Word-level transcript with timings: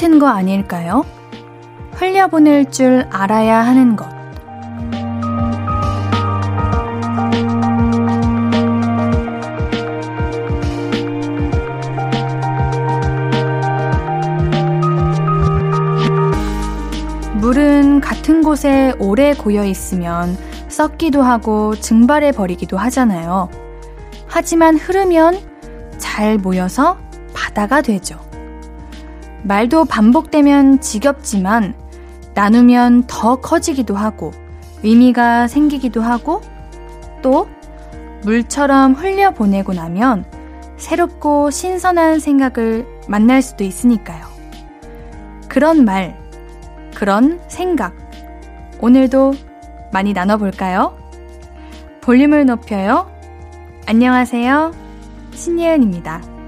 같은 0.00 0.18
거 0.18 0.28
아닐까요? 0.28 1.04
흘려보낼 1.92 2.70
줄 2.70 3.06
알아야 3.10 3.58
하는 3.58 3.96
것. 3.96 4.08
물은 17.34 18.00
같은 18.00 18.42
곳에 18.42 18.94
오래 18.98 19.34
고여 19.34 19.66
있으면 19.66 20.34
썩기도 20.68 21.20
하고 21.20 21.76
증발해 21.76 22.32
버리기도 22.32 22.78
하잖아요. 22.78 23.50
하지만 24.26 24.78
흐르면 24.78 25.42
잘 25.98 26.38
모여서 26.38 26.96
바다가 27.34 27.82
되죠. 27.82 28.29
말도 29.42 29.86
반복되면 29.86 30.80
지겹지만 30.80 31.74
나누면 32.34 33.04
더 33.06 33.36
커지기도 33.36 33.96
하고 33.96 34.32
의미가 34.82 35.48
생기기도 35.48 36.02
하고 36.02 36.40
또 37.22 37.48
물처럼 38.22 38.94
흘려보내고 38.94 39.72
나면 39.72 40.24
새롭고 40.76 41.50
신선한 41.50 42.20
생각을 42.20 42.86
만날 43.08 43.42
수도 43.42 43.64
있으니까요. 43.64 44.26
그런 45.48 45.84
말, 45.84 46.18
그런 46.94 47.40
생각, 47.48 47.94
오늘도 48.80 49.34
많이 49.92 50.12
나눠볼까요? 50.12 50.96
볼륨을 52.00 52.46
높여요. 52.46 53.10
안녕하세요. 53.86 54.72
신예은입니다. 55.34 56.39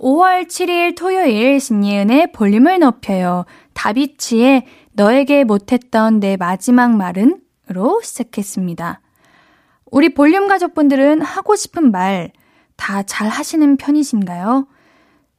5월 0.00 0.46
7일 0.48 0.96
토요일 0.96 1.60
신예은의 1.60 2.32
볼륨을 2.32 2.78
높여요. 2.78 3.44
다비치의 3.74 4.66
너에게 4.92 5.44
못했던 5.44 6.20
내 6.20 6.36
마지막 6.36 6.96
말은? 6.96 7.40
으로 7.70 8.00
시작했습니다. 8.02 9.00
우리 9.90 10.14
볼륨 10.14 10.48
가족분들은 10.48 11.22
하고 11.22 11.54
싶은 11.54 11.90
말 11.90 12.32
다 12.80 13.02
잘 13.02 13.28
하시는 13.28 13.76
편이신가요? 13.76 14.66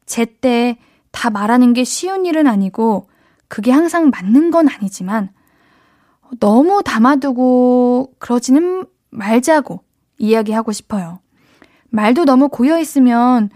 제때 0.06 0.78
다 1.10 1.32
말하는 1.32 1.74
게 1.74 1.84
쉬운 1.84 2.26
일은 2.28 2.46
아니고 2.46 3.10
그게 3.48 3.72
항상 3.72 4.12
맞는 4.12 4.52
건 4.52 4.70
아니지만 4.70 5.30
너무 6.40 6.84
담아두고 6.84 8.14
그러지는 8.20 8.86
말자고 9.10 9.84
이야기하고 10.20 10.72
싶어요. 10.72 11.20
말도 11.90 12.26
너무 12.26 12.48
고여있으면 12.48 13.50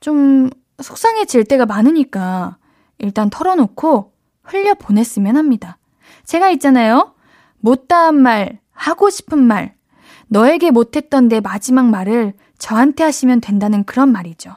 좀 0.00 0.50
속상해질 0.80 1.44
때가 1.44 1.66
많으니까 1.66 2.56
일단 2.98 3.30
털어놓고 3.30 4.12
흘려 4.42 4.74
보냈으면 4.74 5.36
합니다. 5.36 5.78
제가 6.24 6.50
있잖아요. 6.50 7.14
못다한 7.60 8.16
말, 8.16 8.60
하고 8.72 9.10
싶은 9.10 9.38
말, 9.38 9.74
너에게 10.28 10.70
못했던 10.70 11.28
내 11.28 11.40
마지막 11.40 11.86
말을 11.86 12.34
저한테 12.58 13.04
하시면 13.04 13.40
된다는 13.40 13.84
그런 13.84 14.12
말이죠. 14.12 14.56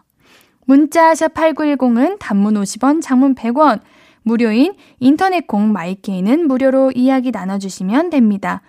문자 0.66 1.14
샵 1.16 1.34
8910은 1.34 2.18
단문 2.20 2.56
50원, 2.56 3.02
장문 3.02 3.36
100원, 3.36 3.82
무료인 4.24 4.76
인터넷 5.00 5.48
공 5.48 5.72
마이케이는 5.72 6.48
무료로 6.48 6.92
이야기 6.96 7.32
나눠주시면 7.32 8.10
됩니다. 8.10 8.62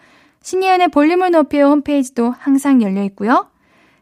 신예은의 0.43 0.89
볼륨을 0.89 1.31
높여 1.31 1.69
홈페이지도 1.69 2.35
항상 2.39 2.83
열려 2.83 3.03
있고요. 3.05 3.49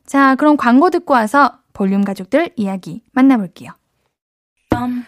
자, 0.06 0.34
그럼 0.36 0.56
광고 0.56 0.90
듣고 0.90 1.14
와서 1.14 1.59
볼륨 1.80 2.04
가족들 2.04 2.50
이야기 2.56 3.00
만나볼게요. 3.12 3.70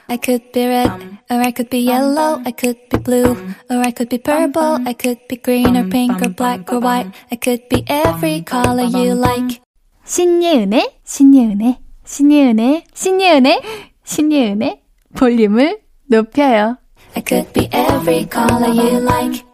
I 0.08 0.16
could 0.16 0.52
be 0.52 0.64
red, 0.64 0.90
or 1.30 1.40
I 1.40 1.52
could 1.52 1.68
be 1.68 1.86
yellow, 1.86 2.40
I 2.46 2.52
could 2.52 2.88
be 2.88 2.98
blue, 2.98 3.36
or 3.68 3.84
I 3.84 3.92
could 3.92 4.08
be 4.08 4.16
purple, 4.16 4.80
I 4.88 4.94
could 4.94 5.20
be 5.28 5.36
green 5.36 5.76
or 5.76 5.86
pink 5.90 6.16
or 6.22 6.34
black 6.34 6.72
or 6.72 6.80
white, 6.80 7.12
I 7.30 7.36
could 7.36 7.68
be 7.68 7.84
every 7.88 8.42
color 8.42 8.88
you 8.88 9.12
like. 9.12 9.60
신예은의, 10.06 11.00
신예은의, 11.04 11.78
신예은의, 12.06 12.84
신예은의, 12.94 13.60
신예은의 14.04 14.82
볼륨을 15.14 15.78
높여요. 16.06 16.78
I 17.14 17.22
could 17.22 17.52
be 17.52 17.68
every 17.70 18.26
color 18.32 18.72
you 18.72 18.96
like. 19.04 19.44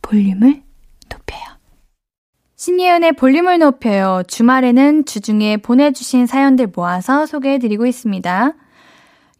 볼륨을 0.00 0.48
높여요. 0.48 0.67
신예은의 2.58 3.12
볼륨을 3.12 3.60
높여요. 3.60 4.24
주말에는 4.26 5.04
주중에 5.04 5.58
보내주신 5.58 6.26
사연들 6.26 6.72
모아서 6.74 7.24
소개해드리고 7.24 7.86
있습니다. 7.86 8.52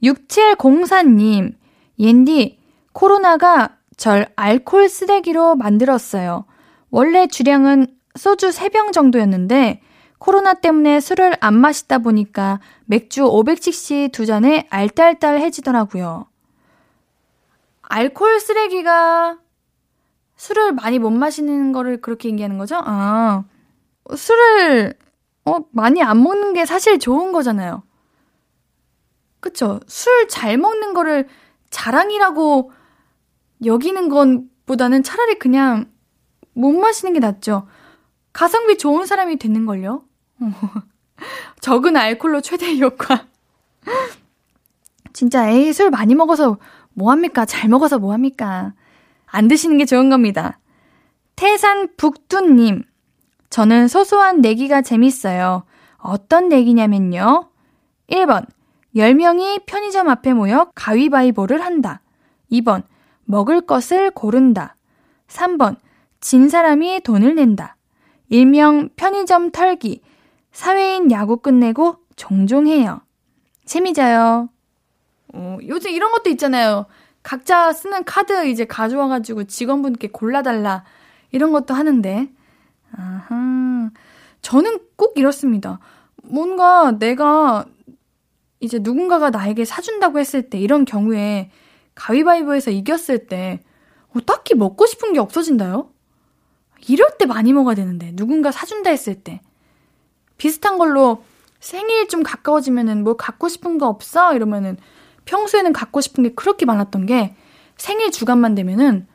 6704님, 0.04 1.54
옌디, 1.98 2.58
코로나가 2.92 3.76
절 3.96 4.28
알콜 4.36 4.88
쓰레기로 4.88 5.56
만들었어요. 5.56 6.44
원래 6.90 7.26
주량은 7.26 7.88
소주 8.14 8.50
3병 8.50 8.92
정도였는데, 8.92 9.80
코로나 10.20 10.54
때문에 10.54 11.00
술을 11.00 11.34
안 11.40 11.58
마시다 11.58 11.98
보니까 11.98 12.60
맥주 12.84 13.24
500cc 13.24 14.12
두 14.12 14.26
잔에 14.26 14.68
알딸딸해지더라고요. 14.70 16.26
알콜 17.82 18.38
쓰레기가 18.38 19.38
술을 20.38 20.72
많이 20.72 20.99
못 20.99 21.10
마시는 21.10 21.72
거를 21.72 22.00
그렇게 22.00 22.31
얘기하는 22.31 22.59
거죠? 22.59 22.81
아, 22.82 23.44
술을, 24.16 24.94
어, 25.44 25.59
많이 25.72 26.03
안 26.03 26.22
먹는 26.22 26.54
게 26.54 26.65
사실 26.65 26.99
좋은 26.99 27.32
거잖아요. 27.32 27.82
그쵸? 29.41 29.81
술 29.87 30.28
잘 30.28 30.56
먹는 30.59 30.94
거를 30.94 31.28
자랑이라고 31.71 32.71
여기는 33.65 34.09
것보다는 34.09 35.03
차라리 35.03 35.38
그냥 35.38 35.91
못 36.55 36.72
마시는 36.72 37.12
게 37.15 37.19
낫죠. 37.20 37.66
가성비 38.32 38.78
좋은 38.78 39.06
사람이 39.06 39.37
되는걸요? 39.38 40.05
적은 41.60 41.97
알콜로 41.97 42.41
최대 42.41 42.78
효과. 42.78 43.26
진짜 45.12 45.50
에이, 45.50 45.72
술 45.72 45.91
많이 45.91 46.15
먹어서 46.15 46.59
뭐합니까? 46.94 47.44
잘 47.44 47.69
먹어서 47.69 47.99
뭐합니까? 47.99 48.75
안 49.30 49.48
드시는 49.48 49.78
게 49.78 49.84
좋은 49.84 50.08
겁니다. 50.10 50.58
태산 51.36 51.88
북두님, 51.96 52.82
저는 53.50 53.88
소소한 53.88 54.40
내기가 54.40 54.82
재밌어요. 54.82 55.64
어떤 55.98 56.48
내기냐면요. 56.48 57.48
1번, 58.10 58.46
10명이 58.96 59.66
편의점 59.66 60.08
앞에 60.08 60.32
모여 60.32 60.70
가위바위보를 60.74 61.64
한다. 61.64 62.00
2번, 62.50 62.82
먹을 63.24 63.60
것을 63.60 64.10
고른다. 64.10 64.76
3번, 65.28 65.76
진 66.20 66.48
사람이 66.48 67.00
돈을 67.00 67.34
낸다. 67.34 67.76
일명 68.30 68.88
편의점 68.96 69.50
털기. 69.50 70.02
사회인 70.52 71.10
야구 71.12 71.36
끝내고 71.36 71.96
종종 72.16 72.66
해요. 72.66 73.00
재미져요. 73.64 74.48
어, 75.34 75.58
요즘 75.66 75.90
이런 75.90 76.10
것도 76.12 76.31
있잖아요. 76.31 76.86
각자 77.28 77.75
쓰는 77.75 78.04
카드 78.04 78.46
이제 78.46 78.64
가져와가지고 78.64 79.44
직원분께 79.44 80.08
골라달라. 80.12 80.84
이런 81.30 81.52
것도 81.52 81.75
하는데. 81.75 82.32
아하. 82.96 83.90
저는 84.40 84.78
꼭 84.96 85.12
이렇습니다. 85.19 85.78
뭔가 86.22 86.92
내가 86.92 87.66
이제 88.60 88.78
누군가가 88.78 89.28
나에게 89.28 89.66
사준다고 89.66 90.19
했을 90.19 90.48
때, 90.48 90.58
이런 90.58 90.86
경우에 90.86 91.50
가위바위보에서 91.96 92.70
이겼을 92.70 93.26
때, 93.26 93.62
어, 94.16 94.20
딱히 94.24 94.54
먹고 94.54 94.86
싶은 94.86 95.12
게 95.12 95.19
없어진다요? 95.19 95.90
이럴 96.88 97.10
때 97.19 97.26
많이 97.26 97.52
먹어야 97.52 97.74
되는데, 97.74 98.16
누군가 98.16 98.50
사준다 98.50 98.88
했을 98.88 99.22
때. 99.22 99.42
비슷한 100.38 100.78
걸로 100.78 101.22
생일 101.60 102.08
좀 102.08 102.22
가까워지면은 102.22 103.04
뭐 103.04 103.19
갖고 103.19 103.50
싶은 103.50 103.76
거 103.76 103.86
없어? 103.86 104.32
이러면은 104.32 104.78
평소에는 105.28 105.72
갖고 105.75 106.00
싶은 106.00 106.25
게 106.25 106.30
그렇게 106.30 106.64
많았던 106.64 107.04
게 107.04 107.34
생일 107.76 108.10
주간만 108.10 108.54
되면은 108.54 109.06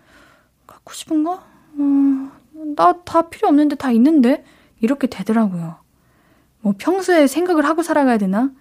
갖고 0.68 0.94
싶은 0.94 1.24
거? 1.24 1.34
어, 1.34 2.32
나 2.76 2.94
다 3.04 3.30
필요 3.30 3.48
없는데 3.48 3.76
다 3.76 3.92
있는데? 3.92 4.46
이렇게 4.80 5.08
되더라고요. 5.08 5.78
뭐 6.62 6.74
평소에 6.78 7.26
생각을 7.26 7.66
하고 7.66 7.82
살아가야 7.82 8.18
되나? 8.20 8.52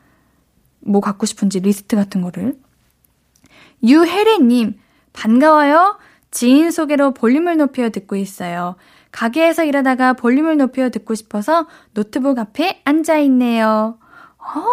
뭐 0.81 1.01
갖고 1.01 1.27
싶은지 1.27 1.61
리스트 1.61 1.95
같은 1.95 2.23
거를. 2.23 2.59
유혜래님, 3.85 4.79
반가워요. 5.13 5.99
지인 6.31 6.71
소개로 6.71 7.13
볼륨을 7.13 7.59
높여 7.59 7.91
듣고 7.91 8.17
있어요. 8.17 8.77
가게에서 9.11 9.65
일하다가 9.65 10.15
볼륨을 10.15 10.57
높여 10.57 10.89
듣고 10.89 11.15
싶어서 11.15 11.69
노트북 11.93 12.39
앞에 12.39 12.81
앉아있네요. 12.85 13.99
어, 14.39 14.65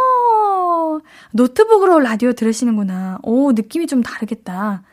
노트북으로 1.31 1.99
라디오 1.99 2.33
들으시는구나. 2.33 3.19
오, 3.23 3.51
느낌이 3.51 3.87
좀 3.87 4.01
다르겠다. 4.01 4.83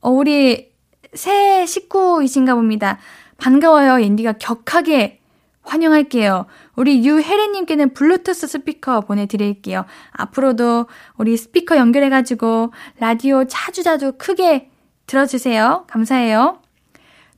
어, 0.00 0.10
우리 0.10 0.72
새 1.14 1.66
식구이신가 1.66 2.54
봅니다. 2.54 2.98
반가워요. 3.38 3.98
앤디가 3.98 4.34
격하게 4.34 5.20
환영할게요. 5.62 6.46
우리 6.74 7.06
유혜리님께는 7.06 7.94
블루투스 7.94 8.46
스피커 8.46 9.02
보내드릴게요. 9.02 9.84
앞으로도 10.10 10.86
우리 11.16 11.36
스피커 11.36 11.76
연결해가지고 11.76 12.72
라디오 12.98 13.44
자주자주 13.44 14.14
크게 14.18 14.70
들어주세요. 15.06 15.84
감사해요. 15.88 16.58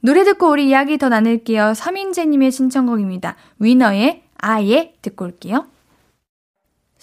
노래 0.00 0.24
듣고 0.24 0.50
우리 0.50 0.68
이야기 0.68 0.98
더 0.98 1.08
나눌게요. 1.08 1.74
서민재님의 1.74 2.52
신청곡입니다. 2.52 3.36
위너의 3.58 4.22
아예 4.38 4.94
듣고 5.02 5.24
올게요. 5.24 5.66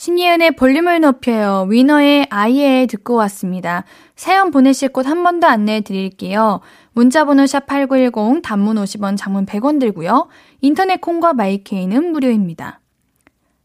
신예은의 0.01 0.55
볼륨을 0.55 0.99
높여요. 1.01 1.67
위너의 1.69 2.25
아예 2.31 2.87
듣고 2.89 3.13
왔습니다. 3.13 3.83
사연 4.15 4.49
보내실 4.49 4.89
곳 4.89 5.05
한 5.05 5.21
번 5.21 5.39
더 5.39 5.45
안내해 5.45 5.81
드릴게요. 5.81 6.61
문자번호 6.93 7.43
샵8910 7.43 8.41
단문 8.41 8.77
50원 8.77 9.15
장문 9.15 9.45
100원 9.45 9.79
들고요. 9.79 10.27
인터넷 10.61 10.99
콩과 11.01 11.33
마이케이는 11.33 12.13
무료입니다. 12.13 12.79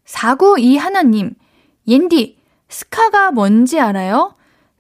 492 0.05 0.77
하나님, 0.77 1.33
옌디, 1.89 2.37
스카가 2.69 3.31
뭔지 3.31 3.81
알아요? 3.81 4.35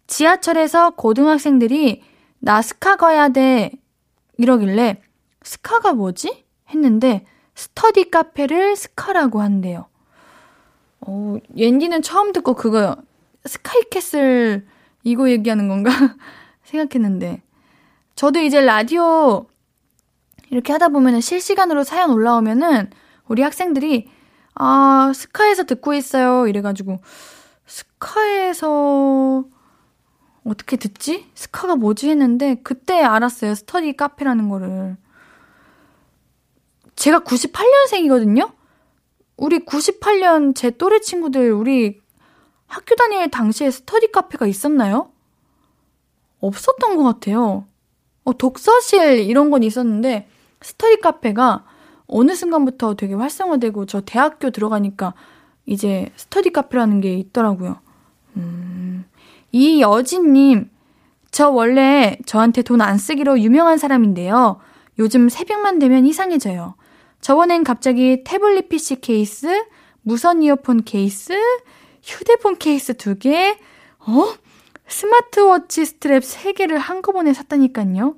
지하철에서 0.08 0.90
고등학생들이 0.90 2.02
나 2.38 2.60
스카 2.60 2.96
가야 2.96 3.30
돼 3.30 3.70
이러길래 4.36 5.00
스카가 5.42 5.94
뭐지? 5.94 6.44
했는데 6.68 7.24
스터디 7.54 8.10
카페를 8.10 8.76
스카라고 8.76 9.40
한대요. 9.40 9.86
어, 11.06 11.36
옌디는 11.56 12.02
처음 12.02 12.32
듣고 12.32 12.54
그거 12.54 12.96
스카이캐슬 13.44 14.66
이거 15.04 15.30
얘기하는 15.30 15.68
건가 15.68 15.90
생각했는데. 16.64 17.42
저도 18.16 18.40
이제 18.40 18.60
라디오 18.60 19.46
이렇게 20.50 20.72
하다 20.72 20.88
보면은 20.88 21.20
실시간으로 21.20 21.84
사연 21.84 22.10
올라오면은 22.10 22.90
우리 23.28 23.42
학생들이 23.42 24.08
아 24.54 25.12
스카에서 25.14 25.64
듣고 25.64 25.94
있어요. 25.94 26.48
이래가지고 26.48 26.98
스카에서 27.66 29.44
어떻게 30.44 30.76
듣지? 30.76 31.26
스카가 31.34 31.76
뭐지? 31.76 32.08
했는데 32.08 32.56
그때 32.62 33.02
알았어요. 33.02 33.54
스터디 33.54 33.96
카페라는 33.96 34.48
거를. 34.48 34.96
제가 36.96 37.20
98년생이거든요 37.20 38.55
우리 39.36 39.58
98년 39.64 40.54
제 40.54 40.70
또래 40.70 41.00
친구들, 41.00 41.52
우리 41.52 42.00
학교 42.66 42.94
다닐 42.94 43.30
당시에 43.30 43.70
스터디 43.70 44.10
카페가 44.12 44.46
있었나요? 44.46 45.10
없었던 46.40 46.96
것 46.96 47.02
같아요. 47.04 47.66
어, 48.24 48.32
독서실 48.36 49.20
이런 49.20 49.50
건 49.50 49.62
있었는데, 49.62 50.28
스터디 50.62 51.00
카페가 51.00 51.64
어느 52.06 52.34
순간부터 52.34 52.94
되게 52.94 53.14
활성화되고, 53.14 53.86
저 53.86 54.00
대학교 54.00 54.50
들어가니까 54.50 55.14
이제 55.66 56.10
스터디 56.16 56.50
카페라는 56.50 57.00
게 57.00 57.14
있더라고요. 57.14 57.78
음, 58.36 59.04
이 59.52 59.80
여진님, 59.80 60.70
저 61.30 61.50
원래 61.50 62.18
저한테 62.26 62.62
돈 62.62 62.80
안 62.80 62.96
쓰기로 62.98 63.40
유명한 63.40 63.76
사람인데요. 63.78 64.58
요즘 64.98 65.28
새벽만 65.28 65.78
되면 65.78 66.06
이상해져요. 66.06 66.74
저번엔 67.26 67.64
갑자기 67.64 68.22
태블릿 68.22 68.68
PC 68.68 69.00
케이스, 69.00 69.48
무선 70.02 70.44
이어폰 70.44 70.84
케이스, 70.84 71.32
휴대폰 72.00 72.56
케이스 72.56 72.96
두 72.96 73.18
개, 73.18 73.58
어? 73.98 74.34
스마트워치 74.86 75.82
스트랩 75.82 76.22
세 76.22 76.52
개를 76.52 76.78
한꺼번에 76.78 77.32
샀다니까요. 77.32 78.14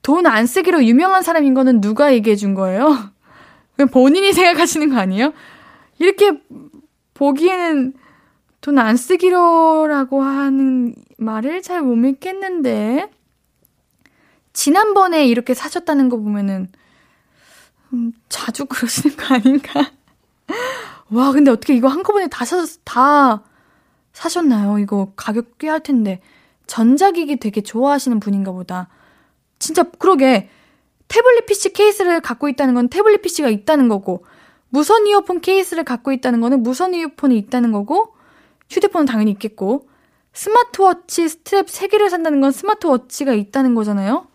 돈 0.00 0.26
안 0.26 0.46
쓰기로 0.46 0.82
유명한 0.86 1.22
사람인 1.22 1.52
거는 1.52 1.82
누가 1.82 2.14
얘기해 2.14 2.34
준 2.34 2.54
거예요? 2.54 2.96
본인이 3.92 4.32
생각하시는 4.32 4.88
거 4.88 4.96
아니에요? 4.96 5.34
이렇게 5.98 6.40
보기에는 7.12 7.92
돈 8.62 8.78
안 8.78 8.96
쓰기로라고 8.96 10.22
하는 10.22 10.94
말을 11.18 11.60
잘 11.60 11.82
못 11.82 11.94
믿겠는데. 11.94 13.10
지난번에 14.54 15.26
이렇게 15.26 15.52
사셨다는 15.52 16.08
거 16.08 16.16
보면은 16.16 16.68
음, 17.92 18.12
자주 18.28 18.66
그러시는 18.66 19.16
거 19.16 19.34
아닌가? 19.34 19.90
와, 21.10 21.32
근데 21.32 21.50
어떻게 21.50 21.74
이거 21.74 21.88
한꺼번에 21.88 22.28
다 22.28 22.44
사셨, 22.44 22.80
다 22.84 23.42
사셨나요? 24.12 24.78
이거 24.78 25.12
가격 25.16 25.58
꽤 25.58 25.68
할 25.68 25.80
텐데. 25.82 26.20
전자기기 26.66 27.36
되게 27.38 27.62
좋아하시는 27.62 28.20
분인가 28.20 28.52
보다. 28.52 28.88
진짜, 29.58 29.84
그러게. 29.84 30.50
태블릿 31.08 31.46
PC 31.46 31.72
케이스를 31.72 32.20
갖고 32.20 32.48
있다는 32.50 32.74
건 32.74 32.88
태블릿 32.88 33.22
PC가 33.22 33.48
있다는 33.48 33.88
거고, 33.88 34.24
무선 34.68 35.06
이어폰 35.06 35.40
케이스를 35.40 35.84
갖고 35.84 36.12
있다는 36.12 36.40
거는 36.42 36.62
무선 36.62 36.92
이어폰이 36.94 37.38
있다는 37.38 37.72
거고, 37.72 38.14
휴대폰은 38.70 39.06
당연히 39.06 39.30
있겠고, 39.32 39.88
스마트워치 40.34 41.24
스트랩 41.24 41.66
3개를 41.68 42.10
산다는 42.10 42.40
건 42.42 42.52
스마트워치가 42.52 43.32
있다는 43.32 43.74
거잖아요? 43.74 44.26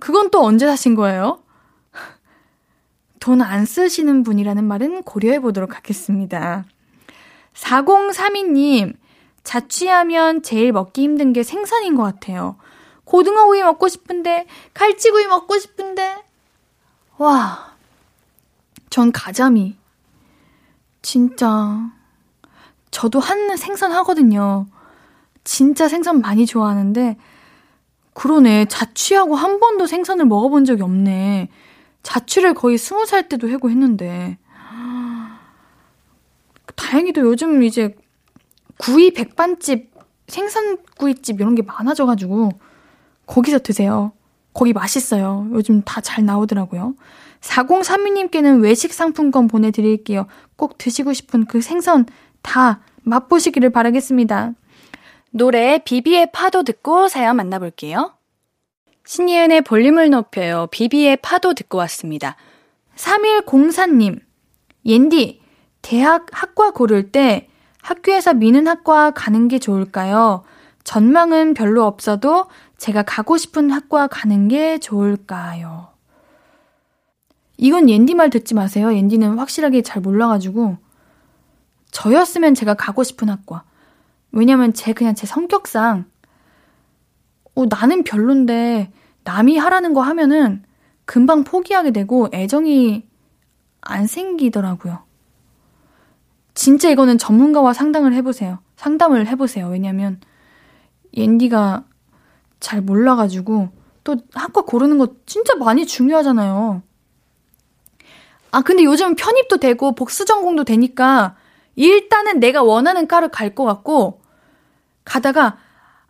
그건 0.00 0.30
또 0.30 0.42
언제 0.44 0.66
사신 0.66 0.94
거예요? 0.94 1.42
돈 3.20 3.40
안 3.42 3.64
쓰시는 3.64 4.22
분이라는 4.22 4.64
말은 4.64 5.02
고려해 5.02 5.40
보도록 5.40 5.76
하겠습니다. 5.76 6.64
4032님, 7.54 8.94
자취하면 9.42 10.42
제일 10.42 10.72
먹기 10.72 11.02
힘든 11.02 11.32
게 11.32 11.42
생선인 11.42 11.96
것 11.96 12.02
같아요. 12.02 12.56
고등어 13.04 13.46
구이 13.46 13.62
먹고 13.62 13.88
싶은데, 13.88 14.46
갈치구이 14.74 15.26
먹고 15.26 15.58
싶은데. 15.58 16.22
와, 17.16 17.72
전 18.90 19.10
가자미. 19.12 19.76
진짜. 21.02 21.90
저도 22.90 23.20
한 23.20 23.56
생선 23.56 23.92
하거든요. 23.92 24.66
진짜 25.44 25.88
생선 25.88 26.20
많이 26.20 26.46
좋아하는데, 26.46 27.16
그러네. 28.12 28.66
자취하고 28.66 29.36
한 29.36 29.60
번도 29.60 29.86
생선을 29.86 30.26
먹어본 30.26 30.64
적이 30.64 30.82
없네. 30.82 31.48
자취를 32.02 32.54
거의 32.54 32.78
스무 32.78 33.06
살 33.06 33.28
때도 33.28 33.48
해고 33.48 33.70
했는데. 33.70 34.38
다행히도 36.76 37.22
요즘 37.22 37.62
이제 37.62 37.96
구이 38.78 39.12
백반집, 39.12 39.90
생선구이집 40.28 41.40
이런 41.40 41.54
게 41.54 41.62
많아져가지고 41.62 42.52
거기서 43.26 43.58
드세요. 43.58 44.12
거기 44.52 44.72
맛있어요. 44.72 45.48
요즘 45.52 45.82
다 45.82 46.00
잘 46.00 46.24
나오더라고요. 46.24 46.94
4032님께는 47.40 48.62
외식 48.62 48.92
상품권 48.92 49.46
보내드릴게요. 49.48 50.26
꼭 50.56 50.78
드시고 50.78 51.12
싶은 51.12 51.46
그 51.46 51.60
생선 51.60 52.06
다 52.42 52.80
맛보시기를 53.02 53.70
바라겠습니다. 53.70 54.52
노래 55.30 55.78
비비의 55.84 56.32
파도 56.32 56.62
듣고 56.62 57.08
사연 57.08 57.36
만나볼게요. 57.36 58.14
신예은의 59.08 59.62
볼륨을 59.62 60.10
높여요. 60.10 60.66
비비의 60.70 61.16
파도 61.22 61.54
듣고 61.54 61.78
왔습니다. 61.78 62.36
3104님, 62.96 64.20
옌디, 64.84 65.40
대학 65.80 66.26
학과 66.30 66.72
고를 66.72 67.10
때 67.10 67.48
학교에서 67.80 68.34
미는 68.34 68.68
학과 68.68 69.10
가는 69.12 69.48
게 69.48 69.58
좋을까요? 69.58 70.44
전망은 70.84 71.54
별로 71.54 71.86
없어도 71.86 72.48
제가 72.76 73.02
가고 73.02 73.38
싶은 73.38 73.70
학과 73.70 74.08
가는 74.08 74.46
게 74.46 74.76
좋을까요? 74.76 75.88
이건 77.56 77.88
옌디 77.88 78.14
말 78.14 78.28
듣지 78.28 78.52
마세요. 78.54 78.92
옌디는 78.92 79.38
확실하게 79.38 79.80
잘 79.80 80.02
몰라가지고. 80.02 80.76
저였으면 81.92 82.54
제가 82.54 82.74
가고 82.74 83.04
싶은 83.04 83.30
학과. 83.30 83.64
왜냐면 84.32 84.74
제 84.74 84.92
그냥 84.92 85.14
제 85.14 85.26
성격상 85.26 86.04
어, 87.54 87.64
나는 87.66 88.04
별론데 88.04 88.92
남이 89.28 89.58
하라는 89.58 89.92
거 89.92 90.00
하면은 90.00 90.62
금방 91.04 91.44
포기하게 91.44 91.90
되고 91.90 92.28
애정이 92.32 93.06
안 93.82 94.06
생기더라고요. 94.06 95.04
진짜 96.54 96.88
이거는 96.88 97.18
전문가와 97.18 97.74
상담을 97.74 98.14
해보세요. 98.14 98.60
상담을 98.76 99.26
해보세요. 99.26 99.68
왜냐면 99.68 100.18
옌디가 101.14 101.84
잘 102.58 102.80
몰라가지고 102.80 103.68
또 104.02 104.16
학과 104.32 104.62
고르는 104.62 104.96
거 104.96 105.08
진짜 105.26 105.54
많이 105.56 105.84
중요하잖아요. 105.86 106.82
아 108.50 108.62
근데 108.62 108.82
요즘 108.82 109.14
편입도 109.14 109.58
되고 109.58 109.94
복수 109.94 110.24
전공도 110.24 110.64
되니까 110.64 111.36
일단은 111.76 112.40
내가 112.40 112.62
원하는 112.62 113.06
과를 113.06 113.28
갈 113.28 113.54
것 113.54 113.64
같고 113.64 114.22
가다가 115.04 115.58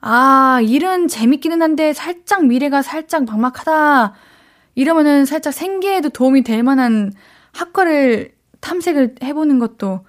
아, 0.01 0.61
일은 0.63 1.09
재밌기는 1.09 1.61
한데 1.61 1.93
살짝 1.93 2.47
미래가 2.47 2.83
살짝 2.83 3.25
막막하다. 3.25 4.15
이러면은 4.75 5.25
살짝 5.25 5.53
생계에도 5.53 6.09
도움이 6.09 6.43
될 6.43 6.63
만한 6.63 7.13
학과를 7.53 8.33
탐색을 8.61 9.17
해보는 9.23 9.59
것도 9.59 10.05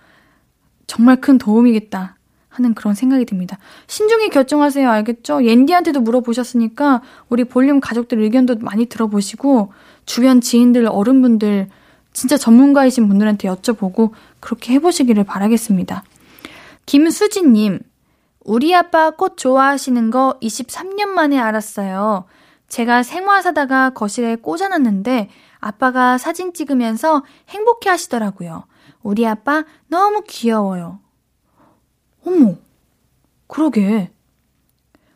정말 0.86 1.22
큰 1.22 1.38
도움이겠다 1.38 2.17
하는 2.50 2.74
그런 2.74 2.93
생각이 2.93 3.25
듭니다. 3.25 3.58
신중히 3.88 4.29
결정하세요. 4.29 4.89
알겠죠? 4.89 5.43
옌디한테도 5.43 6.01
물어보셨으니까 6.01 7.01
우리 7.29 7.43
볼륨 7.43 7.79
가족들 7.79 8.19
의견도 8.19 8.58
많이 8.60 8.86
들어보시고 8.86 9.72
주변 10.05 10.41
지인들, 10.41 10.88
어른분들, 10.88 11.69
진짜 12.12 12.38
전문가이신 12.38 13.08
분들한테 13.08 13.48
여쭤보고 13.48 14.12
그렇게 14.39 14.74
해보시기를 14.74 15.24
바라겠습니다. 15.24 16.03
김수진님, 16.86 17.79
우리 18.50 18.74
아빠 18.74 19.12
꽃 19.12 19.38
좋아하시는 19.38 20.10
거 20.10 20.36
23년 20.41 21.10
만에 21.10 21.38
알았어요. 21.38 22.25
제가 22.68 23.03
생화 23.03 23.44
사다가 23.44 23.91
거실에 23.91 24.36
꽂아놨는데 24.38 25.29
아빠가 25.60 26.18
사진 26.18 26.51
찍으면서 26.51 27.24
행복해 27.50 27.91
하시더라고요. 27.91 28.63
우리 29.03 29.27
아빠 29.27 29.65
너무 29.88 30.24
귀여워요. 30.27 31.00
어머, 32.25 32.56
그러게. 33.46 34.12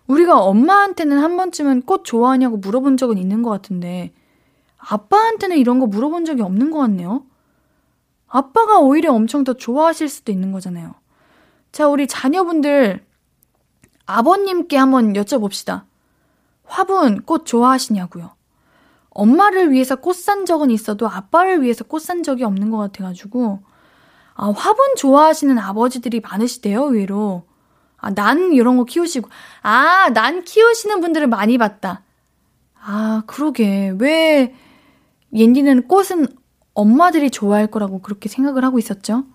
우리가 0.05 0.39
엄마한테는 0.39 1.17
한 1.17 1.35
번쯤은 1.35 1.81
꽃 1.87 2.05
좋아하냐고 2.05 2.57
물어본 2.57 2.97
적은 2.97 3.17
있는 3.17 3.41
것 3.41 3.49
같은데, 3.49 4.13
아빠한테는 4.77 5.57
이런 5.57 5.79
거 5.79 5.87
물어본 5.87 6.25
적이 6.25 6.43
없는 6.43 6.69
것 6.69 6.77
같네요. 6.77 7.25
아빠가 8.27 8.77
오히려 8.77 9.11
엄청 9.11 9.43
더 9.43 9.53
좋아하실 9.53 10.07
수도 10.07 10.31
있는 10.31 10.51
거잖아요. 10.51 10.93
자, 11.71 11.87
우리 11.87 12.05
자녀분들, 12.05 13.03
아버님께 14.05 14.77
한번 14.77 15.13
여쭤봅시다. 15.13 15.83
화분 16.65 17.21
꽃 17.21 17.45
좋아하시냐고요. 17.45 18.31
엄마를 19.09 19.71
위해서 19.71 19.95
꽃 19.95 20.17
산 20.17 20.45
적은 20.45 20.71
있어도 20.71 21.07
아빠를 21.07 21.61
위해서 21.61 21.83
꽃 21.83 22.03
산 22.03 22.23
적이 22.23 22.45
없는 22.45 22.71
것 22.71 22.77
같아가지고, 22.77 23.59
아, 24.35 24.49
화분 24.49 24.95
좋아하시는 24.97 25.57
아버지들이 25.59 26.19
많으시대요, 26.21 26.85
의외로. 26.85 27.43
아, 27.97 28.09
난 28.11 28.51
이런 28.53 28.77
거 28.77 28.85
키우시고. 28.85 29.29
아, 29.61 30.09
난 30.13 30.43
키우시는 30.43 30.99
분들을 30.99 31.27
많이 31.27 31.57
봤다. 31.57 32.01
아, 32.81 33.23
그러게. 33.27 33.93
왜, 33.99 34.55
옌디는 35.33 35.87
꽃은 35.87 36.27
엄마들이 36.73 37.29
좋아할 37.29 37.67
거라고 37.67 38.01
그렇게 38.01 38.27
생각을 38.29 38.65
하고 38.65 38.79
있었죠? 38.79 39.25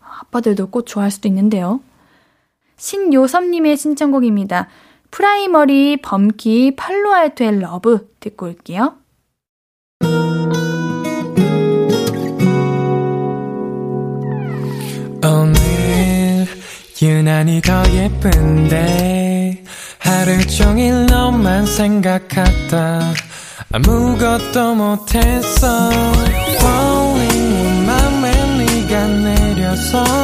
아빠들도 0.00 0.68
꽃 0.68 0.86
좋아할 0.86 1.10
수도 1.10 1.28
있는데요. 1.28 1.80
신요섭님의 2.76 3.76
신청곡입니다. 3.76 4.68
프라이머리 5.10 5.98
범키 6.02 6.74
팔로알토의 6.76 7.60
Love 7.60 8.08
듣고 8.20 8.46
올게요. 8.46 8.96
오늘 15.22 16.46
유난히 17.00 17.60
더 17.62 17.82
예쁜데 17.90 19.64
하루 19.98 20.46
종일 20.46 21.06
너만 21.06 21.64
생각하다 21.64 23.00
아무것도 23.72 24.74
못했어 24.74 25.90
Falling 26.60 27.86
맘에 27.86 28.56
네가 28.58 29.06
내려서 29.06 30.23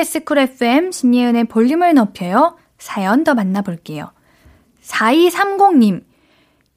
KBS 0.00 0.24
쿨 0.24 0.38
FM 0.38 0.92
신예은의 0.92 1.44
볼륨을 1.44 1.92
높여요. 1.92 2.56
사연 2.78 3.22
더 3.22 3.34
만나볼게요. 3.34 4.12
4230님, 4.82 6.04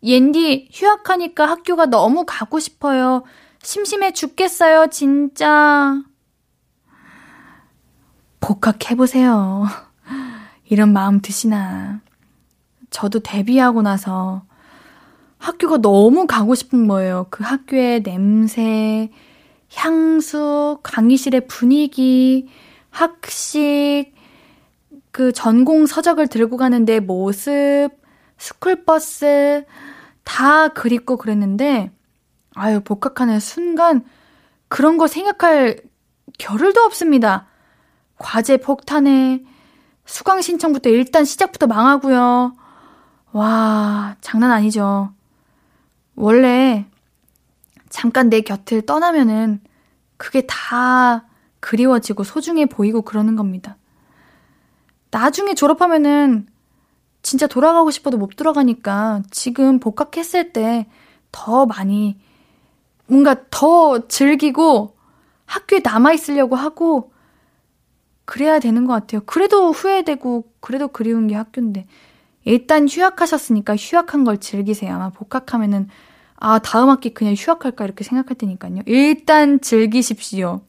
옌디 0.04 0.68
휴학하니까 0.72 1.46
학교가 1.46 1.86
너무 1.86 2.26
가고 2.28 2.60
싶어요. 2.60 3.24
심심해 3.62 4.12
죽겠어요, 4.12 4.88
진짜. 4.88 6.02
복학해보세요. 8.42 9.68
이런 10.66 10.92
마음 10.92 11.22
드시나. 11.22 12.02
저도 12.90 13.20
데뷔하고 13.20 13.84
나서 13.84 14.44
학교가 15.38 15.78
너무 15.78 16.28
가고 16.28 16.56
싶은 16.56 16.90
거예요. 16.90 17.28
그 17.30 17.46
학교의 17.46 18.04
냄새, 18.04 19.10
향수, 19.74 20.80
강의실의 20.84 21.48
분위기, 21.48 22.50
학식, 22.94 24.14
그 25.12 25.32
전공 25.32 25.88
서적을 25.88 26.28
들고 26.28 26.58
가는 26.58 26.86
데 26.86 27.00
모습, 27.00 27.90
스쿨버스, 28.38 29.66
다 30.24 30.68
그립고 30.70 31.18
그랬는데, 31.18 31.92
아유, 32.54 32.82
복학하는 32.82 33.40
순간, 33.40 34.06
그런 34.68 34.98
거 34.98 35.08
생각할 35.08 35.82
겨를도 36.38 36.82
없습니다. 36.82 37.48
과제 38.20 38.58
폭탄에, 38.58 39.44
수강 40.06 40.42
신청부터 40.42 40.90
일단 40.92 41.26
시작부터 41.26 41.66
망하고요. 41.66 42.56
와, 43.32 44.16
장난 44.22 44.52
아니죠. 44.52 45.12
원래, 46.16 46.86
잠깐 47.90 48.30
내 48.30 48.42
곁을 48.42 48.84
떠나면은, 48.84 49.62
그게 50.18 50.46
다 50.48 51.26
그리워지고 51.64 52.24
소중해 52.24 52.66
보이고 52.66 53.02
그러는 53.02 53.36
겁니다. 53.36 53.78
나중에 55.12 55.54
졸업하면은 55.54 56.48
진짜 57.22 57.48
돌아가고 57.48 57.92
싶어도 57.92 58.18
못 58.18 58.36
돌아가니까 58.36 59.22
지금 59.32 59.80
복학했을 59.80 60.54
때 60.54 60.88
더 61.34 61.66
많이 61.66 62.18
뭔가 63.08 63.36
더 63.50 64.08
즐기고 64.08 64.96
학교에 65.46 65.82
남아있으려고 65.84 66.56
하고 66.56 67.12
그래야 68.24 68.60
되는 68.60 68.86
것 68.86 68.94
같아요. 68.94 69.22
그래도 69.26 69.72
후회되고 69.72 70.46
그래도 70.62 70.88
그리운 70.88 71.28
게 71.28 71.36
학교인데 71.36 71.86
일단 72.46 72.88
휴학하셨으니까 72.88 73.76
휴학한 73.76 74.24
걸 74.24 74.38
즐기세요. 74.40 74.94
아마 74.94 75.10
복학하면은 75.10 75.90
아 76.38 76.60
다음 76.60 76.90
학기 76.90 77.14
그냥 77.14 77.34
휴학할까 77.34 77.84
이렇게 77.84 78.06
생각할 78.06 78.38
테니까요. 78.38 78.84
일단 78.86 79.60
즐기십시오. 79.60 80.62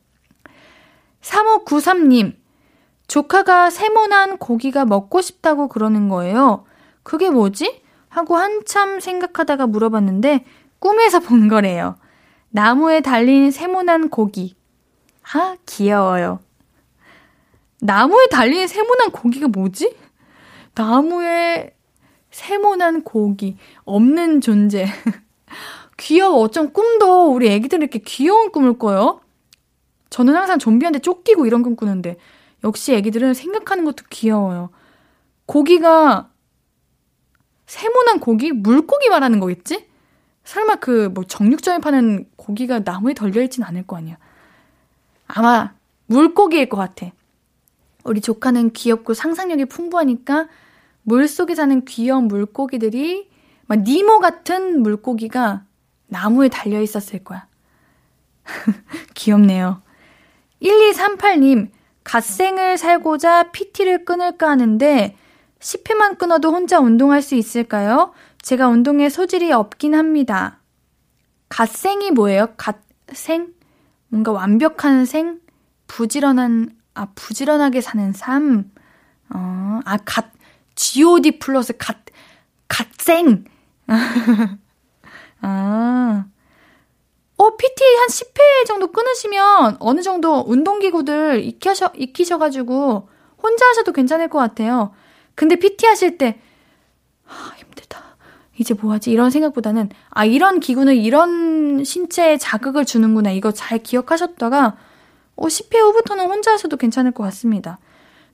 3593님 1.25 2.35
조카가 3.07 3.71
세모난 3.71 4.39
고기가 4.39 4.85
먹고 4.85 5.21
싶다고 5.21 5.69
그러는 5.69 6.09
거예요. 6.09 6.65
그게 7.03 7.31
뭐지? 7.31 7.83
하고 8.09 8.37
한참 8.37 9.01
생각하다가 9.01 9.67
물어봤는데 9.67 10.45
꿈에서 10.79 11.21
본 11.21 11.49
거래요. 11.49 11.97
나무에 12.51 13.01
달린 13.01 13.51
세모난 13.51 14.11
고기. 14.11 14.55
아, 15.33 15.57
귀여워요. 15.67 16.41
나무에 17.81 18.27
달린 18.31 18.67
세모난 18.69 19.11
고기가 19.11 19.49
뭐지? 19.49 19.97
나무에 20.75 21.75
세모난 22.31 23.03
고기. 23.03 23.57
없는 23.85 24.41
존재. 24.41 24.87
귀여워. 25.97 26.41
어쩜 26.41 26.73
꿈도 26.73 27.33
우리 27.33 27.49
애기들 27.51 27.81
이렇게 27.81 27.99
귀여운 27.99 28.51
꿈을 28.51 28.79
꿔요? 28.79 29.21
저는 30.15 30.37
항상 30.37 30.61
좀비한테 30.61 31.01
쫓기고 31.01 31.45
이런 31.45 31.65
꿈 31.65 31.75
꾸는데 31.75 32.19
역시 32.63 32.95
애기들은 32.95 33.35
생각하는 33.35 33.85
것도 33.85 34.05
귀여워요. 34.11 34.71
고기가 35.47 36.31
세모난 37.67 38.21
고기? 38.21 38.53
물고기 38.53 39.09
말하는 39.09 39.41
거겠지? 39.41 39.89
설마 40.45 40.77
그 40.77 41.11
뭐 41.13 41.25
정육점에 41.25 41.79
파는 41.81 42.29
고기가 42.37 42.79
나무에 42.79 43.13
덜려있진 43.13 43.65
않을 43.65 43.89
거 43.89 43.97
아니야. 43.97 44.17
아마 45.27 45.75
물고기일 46.07 46.69
것 46.69 46.77
같아. 46.77 47.11
우리 48.05 48.21
조카는 48.21 48.73
귀엽고 48.73 49.15
상상력이 49.15 49.65
풍부하니까 49.65 50.47
물 51.03 51.27
속에 51.27 51.57
사는 51.57 51.85
귀여운 51.87 52.29
물고기들이 52.29 53.29
막 53.67 53.81
니모 53.81 54.21
같은 54.21 54.81
물고기가 54.81 55.65
나무에 56.07 56.49
달려 56.51 56.81
있었을 56.81 57.25
거야. 57.25 57.49
귀엽네요. 59.15 59.83
1238님, 60.65 61.71
갓생을 62.05 62.79
살고자 62.79 63.51
PT를 63.53 64.05
끊을까 64.05 64.49
하는데 64.49 65.17
10회만 65.59 66.19
끊어도 66.19 66.51
혼자 66.51 66.79
운동할 66.81 67.23
수 67.23 67.35
있을까요? 67.35 68.13
제가 68.43 68.69
운동에 68.69 69.09
소질이 69.09 69.53
없긴 69.53 69.95
합니다. 69.95 70.61
갓생이 71.49 72.11
뭐예요? 72.11 72.49
갓생? 72.57 73.53
뭔가 74.09 74.33
완벽한 74.33 75.05
생? 75.07 75.41
부지런한, 75.87 76.71
아, 76.95 77.09
부지런하게 77.15 77.81
사는 77.81 78.13
삶. 78.13 78.71
어, 79.31 79.81
아, 79.85 79.97
갓, 80.05 80.33
god 80.77 81.39
플러스 81.39 81.77
갓, 81.77 81.97
갓생. 82.69 83.45
아. 85.41 86.25
어, 87.45 87.57
PT 87.59 87.85
한 87.99 88.09
10회 88.09 88.67
정도 88.67 88.87
끊으시면 88.87 89.77
어느 89.81 90.01
정도 90.01 90.43
운동기구들 90.47 91.45
익히셔, 91.45 91.91
익히셔가지고 91.95 93.09
혼자 93.43 93.67
하셔도 93.69 93.93
괜찮을 93.93 94.29
것 94.29 94.39
같아요. 94.39 94.95
근데 95.35 95.57
PT 95.57 95.85
하실 95.85 96.17
때, 96.17 96.41
아, 97.29 97.53
힘들다. 97.59 98.17
이제 98.57 98.73
뭐 98.73 98.93
하지? 98.95 99.11
이런 99.11 99.29
생각보다는, 99.31 99.91
아, 100.09 100.25
이런 100.25 100.59
기구는 100.59 100.95
이런 100.97 101.85
신체에 101.85 102.39
자극을 102.39 102.87
주는구나. 102.87 103.31
이거 103.33 103.53
잘 103.53 103.79
기억하셨다가, 103.79 104.79
어, 105.37 105.47
10회 105.47 105.77
후부터는 105.81 106.25
혼자 106.27 106.53
하셔도 106.53 106.79
괜찮을 106.79 107.13
것 107.13 107.25
같습니다. 107.25 107.79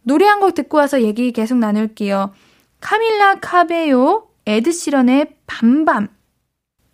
노래 0.02 0.26
한 0.26 0.38
곡 0.38 0.54
듣고 0.54 0.76
와서 0.76 1.02
얘기 1.02 1.32
계속 1.32 1.58
나눌게요. 1.58 2.32
카밀라 2.80 3.40
카베요, 3.40 4.28
에드시런의 4.46 5.34
밤밤. 5.48 6.08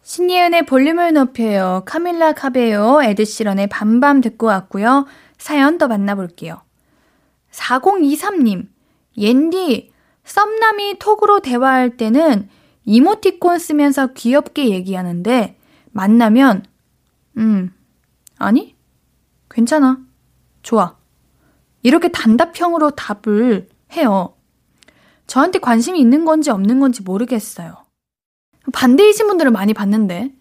신예은의 0.06 0.66
볼륨을 0.66 1.14
높여요. 1.14 1.82
카밀라 1.84 2.34
카베요, 2.34 3.00
에드시런의 3.02 3.66
밤밤 3.66 4.20
듣고 4.20 4.46
왔고요. 4.46 5.04
사연 5.36 5.78
더 5.78 5.88
만나볼게요. 5.88 6.62
4023님, 7.50 8.68
옌디, 9.18 9.90
썸남이 10.22 11.00
톡으로 11.00 11.40
대화할 11.40 11.96
때는 11.96 12.48
이모티콘 12.84 13.58
쓰면서 13.58 14.12
귀엽게 14.12 14.70
얘기하는데, 14.70 15.58
만나면, 15.90 16.62
음, 17.38 17.74
아니? 18.38 18.76
괜찮아. 19.50 19.98
좋아. 20.62 20.96
이렇게 21.82 22.12
단답형으로 22.12 22.92
답을 22.92 23.68
해요. 23.94 24.36
저한테 25.26 25.58
관심이 25.58 25.98
있는 25.98 26.24
건지 26.24 26.50
없는 26.50 26.78
건지 26.78 27.02
모르겠어요. 27.02 27.85
반대이신 28.72 29.26
분들은 29.26 29.52
많이 29.52 29.74
봤는데. 29.74 30.32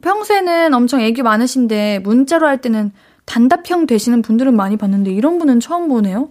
평소에는 0.00 0.74
엄청 0.74 1.00
애교 1.00 1.22
많으신데 1.22 2.00
문자로 2.00 2.46
할 2.46 2.60
때는 2.60 2.92
단답형 3.24 3.86
되시는 3.86 4.22
분들은 4.22 4.54
많이 4.54 4.76
봤는데 4.76 5.10
이런 5.10 5.38
분은 5.38 5.60
처음 5.60 5.88
보네요. 5.88 6.30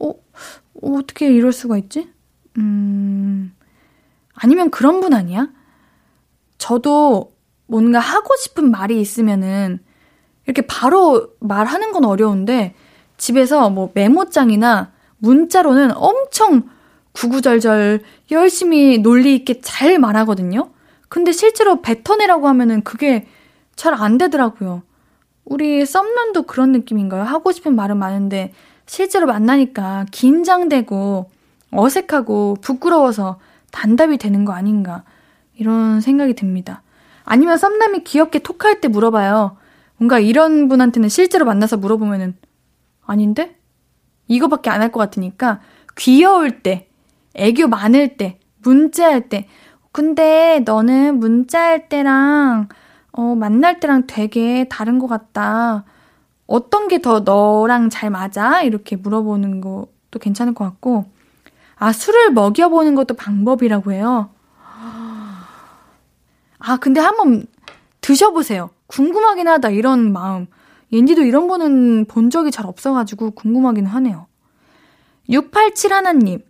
어, 0.00 0.14
어떻게 0.82 1.30
이럴 1.32 1.52
수가 1.52 1.76
있지? 1.78 2.08
음, 2.58 3.54
아니면 4.34 4.70
그런 4.70 5.00
분 5.00 5.14
아니야? 5.14 5.48
저도 6.58 7.34
뭔가 7.66 7.98
하고 7.98 8.34
싶은 8.36 8.70
말이 8.70 9.00
있으면은 9.00 9.80
이렇게 10.46 10.62
바로 10.62 11.34
말하는 11.40 11.92
건 11.92 12.04
어려운데 12.04 12.74
집에서 13.16 13.70
뭐 13.70 13.90
메모장이나 13.94 14.92
문자로는 15.18 15.96
엄청 15.96 16.68
구구절절 17.12 18.00
열심히 18.30 18.98
논리 18.98 19.34
있게 19.34 19.60
잘 19.60 19.98
말하거든요. 19.98 20.70
근데 21.08 21.32
실제로 21.32 21.82
뱉어내라고 21.82 22.48
하면은 22.48 22.82
그게 22.82 23.26
잘 23.76 23.94
안 23.94 24.18
되더라고요. 24.18 24.82
우리 25.44 25.84
썸남도 25.86 26.42
그런 26.42 26.72
느낌인가요? 26.72 27.22
하고 27.22 27.50
싶은 27.50 27.74
말은 27.74 27.96
많은데 27.96 28.52
실제로 28.86 29.26
만나니까 29.26 30.06
긴장되고 30.12 31.30
어색하고 31.72 32.56
부끄러워서 32.60 33.38
단답이 33.72 34.18
되는 34.18 34.44
거 34.44 34.52
아닌가 34.52 35.04
이런 35.56 36.00
생각이 36.00 36.34
듭니다. 36.34 36.82
아니면 37.24 37.56
썸남이 37.56 38.04
귀엽게 38.04 38.40
톡할 38.40 38.80
때 38.80 38.88
물어봐요. 38.88 39.56
뭔가 39.96 40.18
이런 40.18 40.68
분한테는 40.68 41.08
실제로 41.08 41.44
만나서 41.46 41.76
물어보면은 41.78 42.36
아닌데? 43.06 43.56
이거밖에 44.28 44.70
안 44.70 44.80
할 44.82 44.92
것 44.92 45.00
같으니까 45.00 45.60
귀여울 45.96 46.60
때, 46.62 46.88
애교 47.34 47.68
많을 47.68 48.16
때, 48.16 48.38
문자할 48.62 49.28
때. 49.28 49.48
근데 49.92 50.60
너는 50.64 51.18
문자할 51.18 51.88
때랑 51.88 52.68
어, 53.12 53.34
만날 53.34 53.80
때랑 53.80 54.06
되게 54.06 54.66
다른 54.68 54.98
것 54.98 55.06
같다. 55.08 55.84
어떤 56.46 56.88
게 56.88 56.98
더 56.98 57.20
너랑 57.20 57.90
잘 57.90 58.10
맞아? 58.10 58.62
이렇게 58.62 58.96
물어보는 58.96 59.60
것도 59.60 60.18
괜찮을 60.20 60.54
것 60.54 60.64
같고. 60.64 61.06
아, 61.76 61.92
술을 61.92 62.32
먹여보는 62.32 62.94
것도 62.94 63.14
방법이라고 63.14 63.92
해요. 63.92 64.30
아, 66.58 66.76
근데 66.76 67.00
한번 67.00 67.46
드셔보세요. 68.00 68.70
궁금하긴 68.86 69.48
하다, 69.48 69.70
이런 69.70 70.12
마음. 70.12 70.46
옌디도 70.92 71.22
이런 71.22 71.48
거는 71.48 72.04
본 72.06 72.30
적이 72.30 72.50
잘 72.50 72.66
없어가지고 72.66 73.30
궁금하긴 73.32 73.86
하네요. 73.86 74.26
687 75.28 75.92
하나님, 75.92 76.40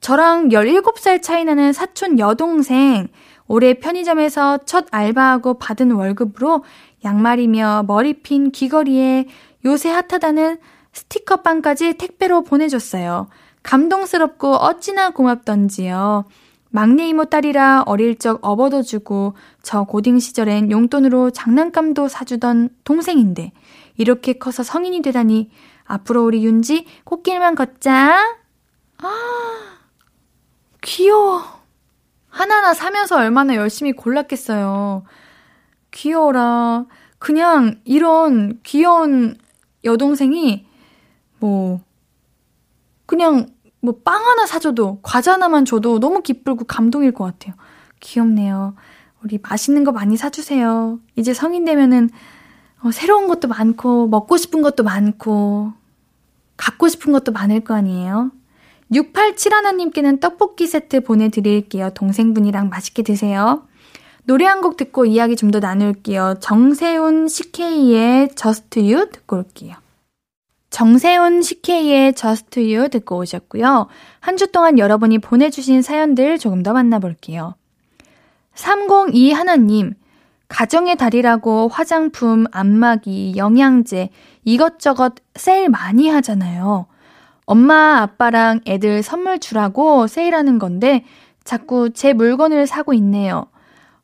저랑 0.00 0.50
17살 0.50 1.22
차이 1.22 1.44
나는 1.44 1.72
사촌 1.72 2.18
여동생, 2.18 3.08
올해 3.46 3.74
편의점에서 3.74 4.58
첫 4.66 4.86
알바하고 4.90 5.54
받은 5.54 5.90
월급으로 5.90 6.64
양말이며 7.04 7.84
머리핀 7.86 8.50
귀걸이에 8.50 9.26
요새 9.64 9.90
핫하다는 9.90 10.58
스티커빵까지 10.92 11.94
택배로 11.94 12.42
보내줬어요. 12.42 13.28
감동스럽고 13.62 14.54
어찌나 14.54 15.10
고맙던지요. 15.10 16.24
막내 16.70 17.08
이모 17.08 17.24
딸이라 17.24 17.84
어릴 17.86 18.18
적 18.18 18.38
업어도 18.42 18.82
주고 18.82 19.34
저 19.62 19.84
고딩 19.84 20.18
시절엔 20.18 20.70
용돈으로 20.70 21.30
장난감도 21.30 22.08
사주던 22.08 22.70
동생인데 22.84 23.52
이렇게 23.96 24.34
커서 24.34 24.62
성인이 24.62 25.00
되다니 25.02 25.50
앞으로 25.84 26.24
우리 26.24 26.44
윤지 26.44 26.84
꽃길만 27.04 27.54
걷자. 27.54 28.36
아, 28.98 29.77
귀여워. 30.82 31.42
하나하나 32.28 32.74
사면서 32.74 33.16
얼마나 33.16 33.56
열심히 33.56 33.92
골랐겠어요. 33.92 35.04
귀여워라. 35.90 36.86
그냥 37.18 37.80
이런 37.84 38.60
귀여운 38.62 39.36
여동생이 39.84 40.66
뭐 41.40 41.80
그냥 43.06 43.48
뭐 43.80 43.94
빵 44.04 44.26
하나 44.26 44.46
사줘도 44.46 44.98
과자 45.02 45.32
하나만 45.32 45.64
줘도 45.64 46.00
너무 46.00 46.22
기쁘고 46.22 46.64
감동일 46.64 47.12
것 47.12 47.24
같아요. 47.24 47.54
귀엽네요. 48.00 48.74
우리 49.22 49.38
맛있는 49.42 49.84
거 49.84 49.92
많이 49.92 50.16
사주세요. 50.16 51.00
이제 51.16 51.32
성인 51.34 51.64
되면은 51.64 52.10
어, 52.82 52.92
새로운 52.92 53.26
것도 53.26 53.48
많고, 53.48 54.06
먹고 54.08 54.36
싶은 54.36 54.62
것도 54.62 54.84
많고, 54.84 55.72
갖고 56.56 56.88
싶은 56.88 57.12
것도 57.12 57.32
많을 57.32 57.60
거 57.60 57.74
아니에요? 57.74 58.30
687 58.92 59.52
하나님께는 59.52 60.18
떡볶이 60.20 60.66
세트 60.66 61.00
보내드릴게요. 61.02 61.90
동생분이랑 61.90 62.68
맛있게 62.68 63.02
드세요. 63.02 63.62
노래 64.24 64.44
한 64.46 64.60
곡 64.60 64.76
듣고 64.76 65.04
이야기 65.06 65.36
좀 65.36 65.50
더 65.50 65.60
나눌게요. 65.60 66.36
정세훈 66.40 67.28
CK의 67.28 68.30
Just 68.34 68.78
You 68.80 69.10
듣고 69.10 69.36
올게요. 69.36 69.74
정세훈 70.70 71.40
CK의 71.42 72.14
Just 72.14 72.60
You 72.60 72.88
듣고 72.90 73.18
오셨고요. 73.18 73.88
한 74.20 74.36
주 74.36 74.50
동안 74.52 74.78
여러분이 74.78 75.18
보내주신 75.18 75.82
사연들 75.82 76.38
조금 76.38 76.62
더 76.62 76.72
만나볼게요. 76.72 77.54
302 78.54 79.32
하나님, 79.32 79.94
가정의 80.48 80.96
달이라고 80.96 81.68
화장품, 81.68 82.44
안마기, 82.50 83.34
영양제, 83.36 84.10
이것저것 84.44 85.14
세일 85.36 85.68
많이 85.68 86.08
하잖아요. 86.08 86.86
엄마, 87.58 88.02
아빠랑 88.02 88.60
애들 88.66 89.02
선물 89.02 89.38
주라고 89.38 90.06
세일하는 90.06 90.58
건데 90.58 91.06
자꾸 91.44 91.88
제 91.94 92.12
물건을 92.12 92.66
사고 92.66 92.92
있네요. 92.92 93.46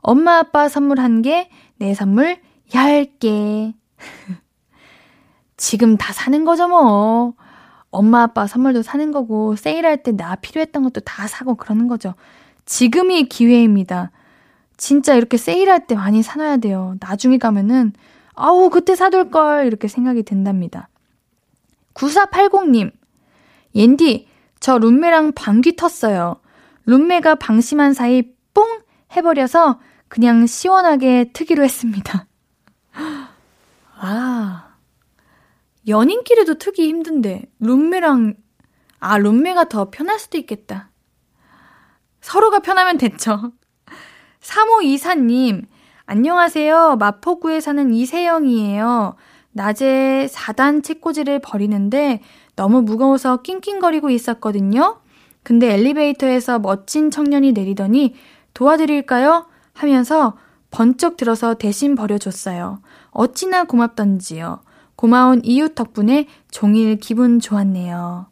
엄마, 0.01 0.39
아빠 0.39 0.67
선물한 0.67 1.21
게내 1.21 1.93
선물 1.95 2.39
10개. 2.71 3.75
지금 5.59 5.99
다 5.99 6.15
사는 6.15 6.43
거죠, 6.47 6.69
뭐. 6.69 7.35
엄마, 7.91 8.23
아빠 8.23 8.47
선물도 8.47 8.81
사는 8.81 9.13
거고, 9.13 9.57
세일할 9.57 10.03
때 10.03 10.13
나 10.13 10.37
필요했던 10.37 10.83
것도 10.83 11.03
다 11.03 11.27
사고 11.27 11.55
그러는 11.55 11.87
거죠. 11.87 12.15
지금이 12.65 13.25
기회입니다. 13.25 14.11
진짜 14.79 15.15
이렇게 15.17 15.37
세일할 15.37 15.87
때 15.87 15.95
많이 15.95 16.23
사놔야 16.23 16.57
돼요. 16.57 16.97
나중에 16.99 17.37
가면은, 17.37 17.93
아우, 18.33 18.71
그때 18.71 18.97
사둘걸, 18.97 19.67
이렇게 19.67 19.87
생각이 19.87 20.23
든답니다. 20.23 20.89
9480님, 21.93 22.91
옌디, 23.75 24.29
저 24.61 24.79
룸메랑 24.79 25.33
방귀 25.33 25.73
텄어요. 25.73 26.41
룸메가 26.87 27.37
방심한 27.37 27.93
사이 27.93 28.23
뽕! 28.53 28.81
해버려서 29.17 29.81
그냥 30.09 30.47
시원하게 30.47 31.31
트기로 31.33 31.65
했습니다. 31.65 32.27
아, 33.97 34.75
연인끼리도 35.87 36.55
트기 36.59 36.87
힘든데, 36.89 37.51
룸메랑, 37.61 38.35
아, 39.01 39.19
룸메가 39.19 39.65
더 39.65 39.91
편할 39.91 40.19
수도 40.19 40.39
있겠다. 40.39 40.91
서로가 42.21 42.61
편하면 42.61 42.97
됐죠. 42.97 43.53
3524님, 44.41 45.67
안녕하세요. 46.07 46.97
마포구에 46.97 47.61
사는 47.61 47.93
이세영이에요. 47.93 49.17
낮에 49.53 50.27
4단 50.31 50.83
책꽂이를 50.83 51.39
버리는데 51.39 52.21
너무 52.57 52.83
무거워서 52.83 53.43
낑낑거리고 53.43 54.11
있었거든요. 54.11 55.01
근데 55.43 55.73
엘리베이터에서 55.75 56.59
멋진 56.59 57.11
청년이 57.11 57.53
내리더니 57.53 58.15
도와드릴까요? 58.55 59.47
하면서 59.73 60.37
번쩍 60.71 61.17
들어서 61.17 61.55
대신 61.55 61.95
버려줬어요. 61.95 62.81
어찌나 63.11 63.65
고맙던지요. 63.65 64.63
고마운 64.97 65.41
이웃 65.45 65.75
덕분에 65.75 66.27
종일 66.51 66.97
기분 66.97 67.41
좋았네요. 67.41 68.27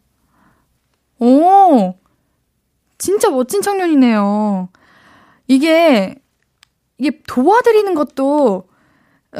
오! 1.21 1.95
진짜 2.99 3.31
멋진 3.31 3.63
청년이네요. 3.63 4.69
이게, 5.49 6.15
이게 6.99 7.21
도와드리는 7.27 7.95
것도 7.95 8.69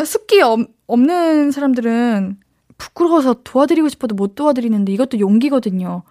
습기 0.05 0.41
없는 0.87 1.51
사람들은 1.53 2.42
부끄러워서 2.83 3.37
도와드리고 3.45 3.89
싶어도 3.89 4.17
못 4.17 4.35
도와드리는데 4.35 4.93
이것도 4.93 5.21
용기거든요. 5.21 6.03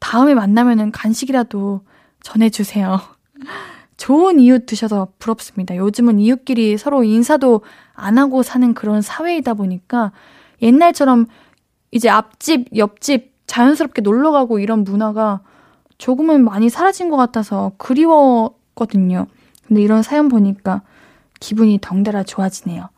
다음에 0.00 0.32
만나면은 0.32 0.90
간식이라도 0.90 1.82
전해주세요. 2.22 2.98
좋은 3.98 4.40
이웃 4.40 4.64
드셔서 4.64 5.08
부럽습니다. 5.18 5.76
요즘은 5.76 6.20
이웃끼리 6.20 6.78
서로 6.78 7.04
인사도 7.04 7.60
안 7.92 8.16
하고 8.16 8.42
사는 8.42 8.72
그런 8.72 9.02
사회이다 9.02 9.52
보니까 9.52 10.12
옛날처럼 10.62 11.26
이제 11.90 12.08
앞집, 12.08 12.74
옆집 12.74 13.34
자연스럽게 13.46 14.00
놀러 14.00 14.32
가고 14.32 14.58
이런 14.58 14.82
문화가 14.82 15.40
조금은 15.98 16.42
많이 16.42 16.70
사라진 16.70 17.10
것 17.10 17.18
같아서 17.18 17.72
그리웠거든요. 17.76 19.26
근데 19.68 19.82
이런 19.82 20.02
사연 20.02 20.28
보니까 20.28 20.80
기분이 21.38 21.78
덩달아 21.82 22.22
좋아지네요. 22.22 22.88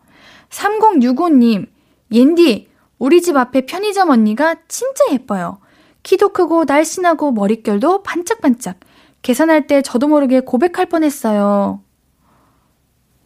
3065님, 0.50 1.66
옌디, 2.12 2.75
우리 2.98 3.20
집 3.20 3.36
앞에 3.36 3.66
편의점 3.66 4.10
언니가 4.10 4.56
진짜 4.68 5.04
예뻐요. 5.12 5.58
키도 6.02 6.30
크고 6.30 6.64
날씬하고 6.64 7.32
머릿결도 7.32 8.02
반짝반짝. 8.02 8.78
계산할 9.22 9.66
때 9.66 9.82
저도 9.82 10.08
모르게 10.08 10.40
고백할 10.40 10.86
뻔했어요. 10.86 11.80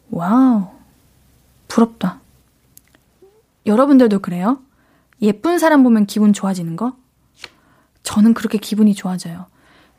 와우. 0.09 0.67
부럽다. 1.67 2.21
여러분들도 3.65 4.19
그래요? 4.19 4.61
예쁜 5.21 5.59
사람 5.59 5.83
보면 5.83 6.07
기분 6.07 6.33
좋아지는 6.33 6.75
거? 6.75 6.93
저는 8.03 8.33
그렇게 8.33 8.57
기분이 8.57 8.93
좋아져요. 8.95 9.45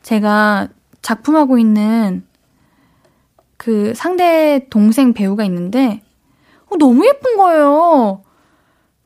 제가 0.01 0.67
작품하고 1.01 1.57
있는 1.57 2.27
그 3.57 3.93
상대 3.95 4.67
동생 4.69 5.13
배우가 5.13 5.45
있는데, 5.45 6.03
어, 6.65 6.75
너무 6.77 7.07
예쁜 7.07 7.37
거예요. 7.37 8.23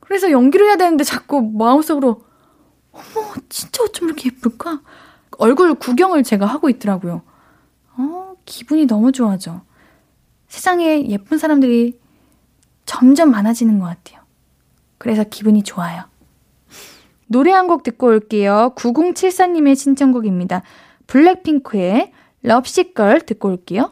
그래서 0.07 0.31
연기를 0.31 0.67
해야 0.67 0.77
되는데 0.77 1.03
자꾸 1.03 1.41
마음속으로, 1.41 2.21
어머, 2.93 3.33
진짜 3.49 3.83
어쩜 3.83 4.07
이렇게 4.07 4.29
예쁠까? 4.29 4.81
얼굴 5.37 5.73
구경을 5.75 6.23
제가 6.23 6.45
하고 6.45 6.69
있더라고요. 6.69 7.21
어, 7.97 8.33
기분이 8.45 8.85
너무 8.87 9.11
좋아져. 9.11 9.61
세상에 10.47 11.05
예쁜 11.09 11.37
사람들이 11.37 11.99
점점 12.85 13.31
많아지는 13.31 13.79
것 13.79 13.85
같아요. 13.85 14.21
그래서 14.97 15.25
기분이 15.25 15.63
좋아요. 15.63 16.03
노래 17.27 17.51
한 17.51 17.67
곡 17.67 17.83
듣고 17.83 18.07
올게요. 18.07 18.73
9074님의 18.77 19.75
신청곡입니다. 19.75 20.61
블랙핑크의 21.07 22.13
럽시걸 22.43 23.21
듣고 23.21 23.49
올게요. 23.49 23.91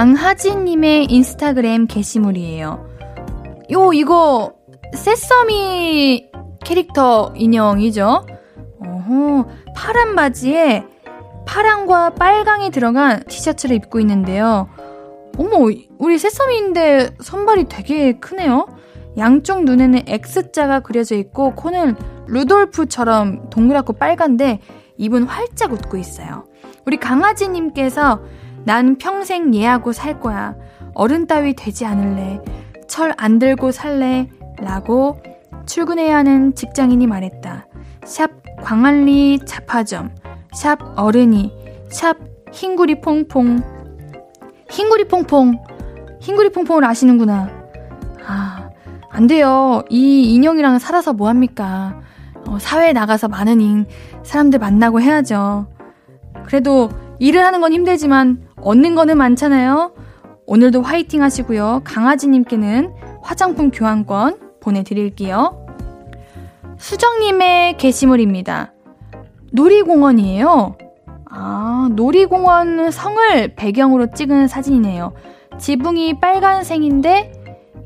강하진님의 0.00 1.08
인스타그램 1.10 1.86
게시물이에요. 1.86 2.88
요, 3.72 3.92
이거, 3.92 4.54
새서미 4.94 6.30
캐릭터 6.64 7.34
인형이죠? 7.36 8.24
어허, 8.80 9.46
파란 9.76 10.16
바지에 10.16 10.86
파랑과 11.46 12.14
빨강이 12.14 12.70
들어간 12.70 13.22
티셔츠를 13.28 13.76
입고 13.76 14.00
있는데요. 14.00 14.70
어머, 15.36 15.70
우리 15.98 16.18
새썸이인데 16.18 17.16
손발이 17.20 17.64
되게 17.68 18.14
크네요. 18.14 18.68
양쪽 19.18 19.64
눈에는 19.64 20.04
X자가 20.06 20.80
그려져 20.80 21.14
있고 21.16 21.54
코는 21.54 21.94
루돌프처럼 22.26 23.50
동그랗고 23.50 23.92
빨간데 23.92 24.60
입은 24.96 25.24
활짝 25.24 25.74
웃고 25.74 25.98
있어요. 25.98 26.46
우리 26.86 26.96
강아지님께서 26.96 28.22
난 28.64 28.96
평생 28.98 29.54
얘하고 29.54 29.92
살 29.92 30.20
거야. 30.20 30.54
어른 30.94 31.26
따위 31.26 31.54
되지 31.54 31.86
않을래. 31.86 32.40
철 32.88 33.12
안 33.16 33.38
들고 33.38 33.72
살래. 33.72 34.28
라고 34.58 35.20
출근해야 35.66 36.16
하는 36.18 36.54
직장인이 36.54 37.06
말했다. 37.06 37.66
샵 38.04 38.30
광안리 38.62 39.40
자파점. 39.46 40.10
샵 40.52 40.78
어른이, 40.96 41.52
샵 41.90 42.16
흰구리 42.52 43.00
퐁퐁. 43.00 43.62
흰구리 44.70 45.08
퐁퐁. 45.08 45.58
흰구리 46.20 46.50
퐁퐁을 46.50 46.84
아시는구나. 46.84 47.48
아, 48.26 48.70
안 49.10 49.26
돼요. 49.26 49.82
이 49.88 50.34
인형이랑 50.34 50.78
살아서 50.78 51.12
뭐합니까? 51.12 52.00
어, 52.48 52.58
사회에 52.58 52.92
나가서 52.92 53.28
많은 53.28 53.60
인, 53.60 53.86
사람들 54.24 54.58
만나고 54.58 55.00
해야죠. 55.00 55.68
그래도 56.44 56.90
일을 57.18 57.44
하는 57.44 57.60
건 57.60 57.72
힘들지만 57.72 58.48
얻는 58.62 58.94
거는 58.94 59.16
많잖아요. 59.18 59.92
오늘도 60.46 60.82
화이팅 60.82 61.22
하시고요. 61.22 61.82
강아지님께는 61.84 62.92
화장품 63.22 63.70
교환권 63.70 64.38
보내드릴게요. 64.60 65.66
수정님의 66.78 67.76
게시물입니다. 67.76 68.72
놀이공원이에요. 69.52 70.76
아, 71.30 71.88
놀이공원 71.94 72.90
성을 72.90 73.54
배경으로 73.54 74.12
찍은 74.12 74.48
사진이네요. 74.48 75.12
지붕이 75.58 76.20
빨간색인데, 76.20 77.32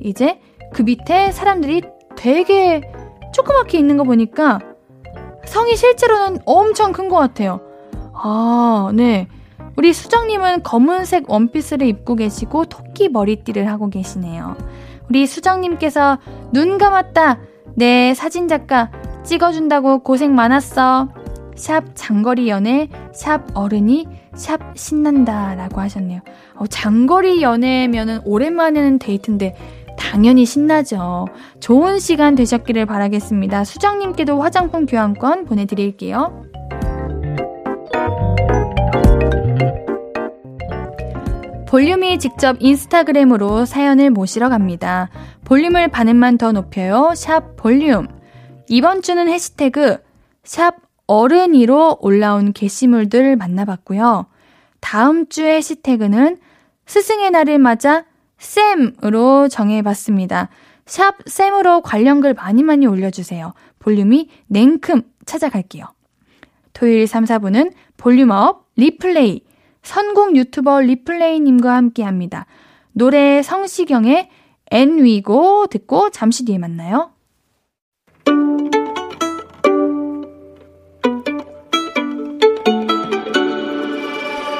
이제 0.01 0.41
그 0.73 0.83
밑에 0.83 1.33
사람들이 1.33 1.83
되게 2.17 2.81
조그맣게 3.33 3.79
있는 3.79 3.97
거 3.97 4.05
보니까 4.05 4.61
성이 5.45 5.77
실제로는 5.77 6.41
엄청 6.47 6.93
큰 6.93 7.09
것 7.09 7.17
같아요. 7.17 7.61
아, 8.15 8.91
네. 8.95 9.29
우리 9.77 9.93
수정님은 9.93 10.63
검은색 10.63 11.31
원피스를 11.31 11.87
입고 11.87 12.17
계시고 12.17 12.67
토끼 12.67 13.09
머리띠를 13.09 13.69
하고 13.69 13.89
계시네요. 13.91 14.57
우리 15.09 15.27
수정님께서 15.27 16.19
눈 16.53 16.79
감았다. 16.79 17.39
네, 17.75 18.15
사진작가 18.15 18.91
찍어준다고 19.25 20.01
고생 20.01 20.35
많았어. 20.35 21.09
샵 21.57 21.85
장거리 21.95 22.49
연애, 22.49 22.89
샵 23.13 23.45
어른이, 23.55 24.07
샵 24.35 24.61
신난다 24.77 25.55
라고 25.55 25.81
하셨네요. 25.81 26.21
어, 26.57 26.67
장거리 26.67 27.43
연애면은 27.43 28.21
오랜만에는 28.25 28.99
데이트인데 28.99 29.57
당연히 29.97 30.45
신나죠. 30.45 31.27
좋은 31.61 31.99
시간 31.99 32.35
되셨기를 32.35 32.87
바라겠습니다. 32.87 33.65
수정님께도 33.65 34.41
화장품 34.41 34.87
교환권 34.87 35.45
보내드릴게요. 35.45 36.45
볼륨이 41.75 42.21
직접 42.21 42.57
인스타그램으로 42.61 43.65
사연을 43.65 44.11
모시러 44.11 44.49
갑니다. 44.49 45.11
볼륨을 45.45 45.89
반음만 45.89 46.39
더 46.39 46.53
높여요. 46.53 47.15
샵 47.17 47.57
볼륨. 47.57 48.07
이번 48.69 49.03
주는 49.03 49.27
해시태그 49.29 49.99
샵 50.45 50.77
어른이로 51.09 51.99
올라온 52.01 52.53
게시물들 52.53 53.35
만나봤고요. 53.35 54.27
다음 54.79 55.29
주 55.29 55.61
해시태그는 55.61 56.39
스승의 56.87 57.33
날을 57.33 57.59
맞아 57.59 58.05
쌤으로 58.39 59.49
정해봤습니다. 59.49 60.51
샵 60.87 61.17
쌤으로 61.27 61.81
관련 61.81 62.21
글 62.21 62.35
많이 62.35 62.63
많이 62.63 62.87
올려주세요. 62.87 63.53
볼륨이 63.81 64.31
냉큼 64.47 65.03
찾아갈게요. 65.27 65.87
토요일 66.73 67.09
3, 67.09 67.25
4부는 67.25 67.73
volume 67.97 68.48
up 68.48 68.65
replay 68.77 69.43
선곡 69.85 70.37
유튜버 70.37 70.81
리플레이님과 70.81 71.75
함께 71.75 72.03
합니다. 72.03 72.47
노래 72.93 73.43
성시경의 73.43 74.29
엔위고 74.71 75.69
듣고 75.69 76.11
잠시 76.11 76.45
뒤에 76.45 76.59
만나요. 76.59 77.11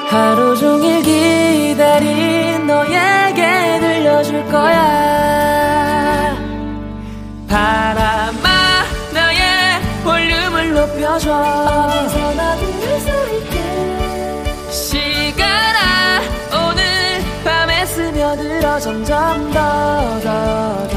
하루 0.07 0.55
종일 0.55 1.01
기다린 1.01 2.65
너에게 2.67 3.79
들려줄 3.81 4.45
거야 4.45 6.33
바람아 7.49 8.49
나의 9.13 9.81
볼륨을 10.05 10.73
높여줘 10.73 11.33
어디서나 11.33 12.55
들을 12.55 12.99
수 13.01 13.09
있게 13.35 14.04
시간아 14.75 16.19
오늘 16.51 16.83
밤에 17.45 17.85
스며들어 17.85 18.77
점점 18.79 19.49
더 19.51 20.19
더 20.19 20.87
더 20.91 20.95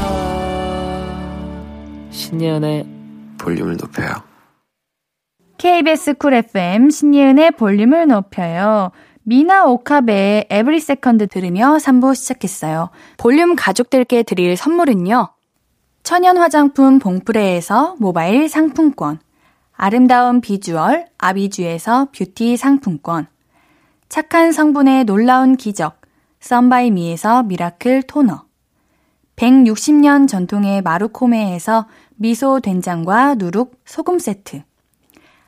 신예은의 2.11 2.85
볼륨을 3.37 3.77
높여요 3.77 4.15
KBS 5.57 6.15
쿨 6.15 6.33
FM 6.33 6.89
신예은의 6.89 7.51
볼륨을 7.51 8.07
높여요. 8.07 8.91
미나 9.23 9.65
오카베의 9.65 10.47
Every 10.49 10.79
Second 10.79 11.27
들으며 11.27 11.77
3부 11.77 12.15
시작했어요. 12.15 12.89
볼륨 13.17 13.55
가족들께 13.55 14.23
드릴 14.23 14.55
선물은요. 14.57 15.29
천연 16.03 16.37
화장품 16.37 16.99
봉프레에서 16.99 17.95
모바일 17.99 18.47
상품권, 18.47 19.19
아름다운 19.73 20.39
비주얼 20.39 21.07
아비주에서 21.17 22.07
뷰티 22.15 22.55
상품권, 22.55 23.27
착한 24.09 24.51
성분의 24.51 25.03
놀라운 25.03 25.55
기적 25.55 26.01
썬바이미에서 26.39 27.43
미라클 27.43 28.01
토너, 28.03 28.43
160년 29.35 30.27
전통의 30.27 30.81
마루코메에서 30.81 31.85
미소 32.15 32.59
된장과 32.59 33.35
누룩 33.35 33.79
소금 33.85 34.17
세트, 34.17 34.63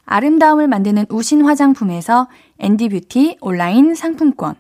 아름다움을 0.06 0.68
만드는 0.68 1.08
우신 1.10 1.44
화장품에서 1.44 2.28
앤디뷰티 2.60 3.38
온라인 3.42 3.96
상품권. 3.96 4.54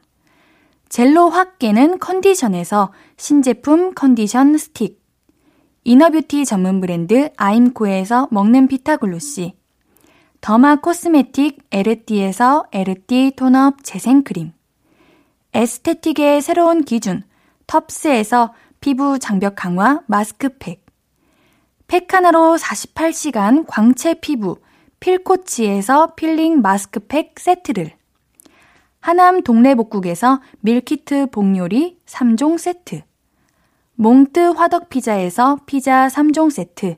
젤로 0.89 1.29
확 1.29 1.59
깨는 1.59 1.99
컨디션에서 1.99 2.91
신제품 3.17 3.93
컨디션 3.93 4.57
스틱. 4.57 4.99
이너뷰티 5.83 6.45
전문 6.45 6.81
브랜드 6.81 7.29
아임코에서 7.37 8.29
먹는 8.31 8.67
피타글로시. 8.67 9.60
더마 10.41 10.77
코스메틱 10.77 11.67
에르띠에서 11.69 12.65
에르띠 12.71 13.33
톤업 13.35 13.83
재생크림. 13.83 14.53
에스테틱의 15.53 16.41
새로운 16.41 16.83
기준 16.83 17.21
텁스에서 17.67 18.51
피부 18.79 19.19
장벽 19.19 19.53
강화 19.55 20.01
마스크팩. 20.07 20.83
팩 21.85 22.11
하나로 22.11 22.57
48시간 22.57 23.65
광채 23.67 24.15
피부 24.15 24.57
필코치에서 24.99 26.15
필링 26.15 26.61
마스크팩 26.63 27.39
세트를 27.39 27.91
하남 28.99 29.43
동래복국에서 29.43 30.41
밀키트 30.61 31.27
복요리 31.27 31.99
3종 32.07 32.57
세트 32.57 33.03
몽뜨 33.93 34.53
화덕피자에서 34.53 35.59
피자 35.67 36.07
3종 36.07 36.49
세트 36.49 36.95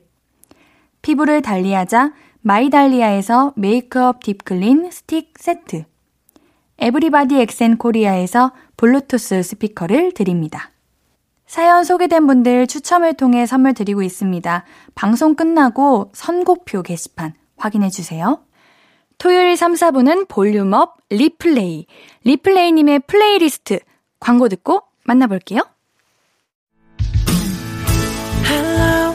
피부를 1.02 1.42
달리하자 1.42 2.12
마이달리아에서 2.44 3.54
메이크업 3.56 4.22
딥클린 4.22 4.90
스틱 4.90 5.32
세트 5.38 5.84
에브리바디 6.78 7.40
엑센 7.40 7.78
코리아에서 7.78 8.52
블루투스 8.76 9.42
스피커를 9.42 10.12
드립니다. 10.12 10.70
사연 11.46 11.84
소개된 11.84 12.26
분들 12.26 12.66
추첨을 12.66 13.14
통해 13.14 13.46
선물 13.46 13.72
드리고 13.72 14.02
있습니다. 14.02 14.64
방송 14.94 15.34
끝나고 15.34 16.10
선곡표 16.12 16.82
게시판 16.82 17.32
확인해 17.56 17.88
주세요. 17.88 18.40
토요일 19.16 19.56
3, 19.56 19.72
4부는 19.72 20.28
volume 20.28 20.81
up 20.81 20.98
replay. 21.08 21.86
리플레이님의 22.24 23.00
플레이리스트 23.06 23.78
광고 24.20 24.48
듣고 24.50 24.82
만나볼게요. 25.04 25.62
Hello. 28.44 29.14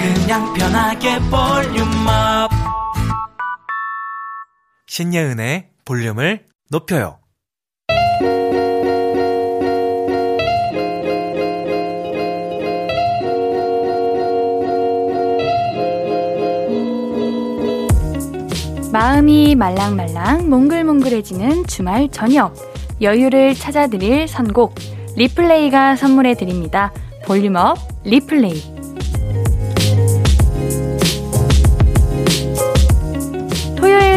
그냥 0.00 0.54
편하게 0.54 1.18
볼륨업. 1.30 2.50
신예은의 4.86 5.68
볼륨을 5.84 6.46
높여요. 6.70 7.18
마음이 18.90 19.54
말랑말랑 19.54 20.48
몽글몽글해지는 20.48 21.66
주말 21.66 22.08
저녁 22.10 22.54
여유를 23.02 23.54
찾아드릴 23.54 24.28
선곡 24.28 24.76
리플레이가 25.16 25.96
선물해 25.96 26.36
드립니다. 26.36 26.90
volume 27.26 27.63
up 27.63 27.76
replay 28.04 28.79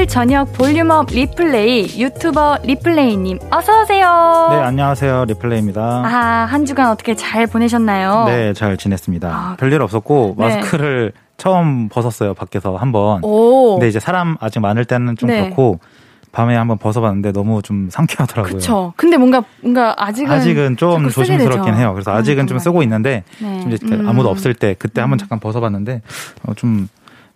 토요일 0.03 0.07
저녁 0.07 0.53
volume 0.53 0.94
up 0.94 1.07
replay 1.11 1.99
유튜버 1.99 2.59
리플레이님 2.63 3.39
어서 3.51 3.81
오세요. 3.81 4.47
네, 4.51 4.57
안녕하세요. 4.57 5.25
리플레이입니다. 5.25 5.81
아, 5.81 6.45
한 6.45 6.65
주간 6.65 6.89
어떻게 6.91 7.15
잘 7.15 7.47
보내셨나요? 7.47 8.25
네, 8.25 8.53
잘 8.53 8.75
지냈습니다. 8.77 9.27
아, 9.29 9.55
별일 9.57 9.81
없었고 9.81 10.35
네. 10.37 10.45
마스크를 10.45 11.13
처음 11.37 11.89
벗었어요. 11.89 12.33
밖에서 12.33 12.75
한번. 12.75 13.23
오. 13.23 13.75
근데 13.75 13.87
이제 13.87 13.99
사람 13.99 14.35
아직 14.39 14.59
많을 14.59 14.85
때는 14.85 15.15
좀 15.15 15.29
네. 15.29 15.41
그렇고 15.41 15.79
밤에 16.31 16.55
한번 16.55 16.77
벗어봤는데 16.77 17.31
너무 17.31 17.61
좀 17.61 17.89
상쾌하더라고요. 17.91 18.53
그쵸. 18.53 18.93
근데 18.97 19.17
뭔가, 19.17 19.43
뭔가 19.61 19.95
아직은. 19.97 20.31
아직은 20.31 20.77
좀 20.77 21.09
조심스럽긴. 21.09 21.75
해요. 21.75 21.93
그래서 21.93 22.11
아직은 22.11 22.47
좀 22.47 22.59
쓰고 22.59 22.83
있는데 22.83 23.23
네. 23.39 23.61
좀 23.61 23.71
이제 23.71 23.85
음. 23.85 24.07
아무도 24.07 24.29
없을 24.29 24.53
때 24.53 24.75
그때 24.77 24.99
한번 25.01 25.17
잠깐 25.17 25.39
벗어봤는데 25.39 26.01
어, 26.45 26.53
좀, 26.55 26.89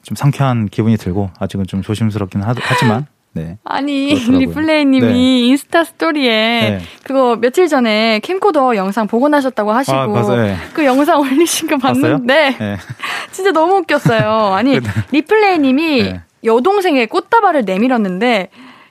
좀 0.07 0.15
상쾌한 0.15 0.69
기분이 0.69 0.95
들고 0.95 1.31
아직은 1.37 1.67
좀 1.67 1.81
조심스럽긴 1.81 2.41
하, 2.41 2.55
하지만 2.57 3.07
네. 3.33 3.57
아니. 3.65 4.13
리플레이님이 4.15 5.05
네. 5.05 5.47
인스타 5.47 5.83
스토리에 5.83 6.29
네. 6.31 6.79
그거 7.03 7.35
며칠 7.35 7.67
전에 7.67 8.19
캠코더 8.23 8.77
영상 8.77 9.05
복원하셨다고 9.05 9.73
하시고 9.73 9.97
아. 9.97 10.35
네. 10.37 10.55
그 10.73 10.85
영상 10.85 11.19
올리신 11.19 11.67
거? 11.67 11.77
봤는데 11.77 12.55
네. 12.57 12.77
진짜 13.31 13.51
너무 13.51 13.79
웃겼어요. 13.79 14.53
아니, 14.53 14.79
네. 14.79 14.89
리플레이님이 15.11 16.03
네. 16.03 16.21
여동생의 16.45 17.07
꽃다발을 17.07 17.65
내밀었는데 17.65 18.47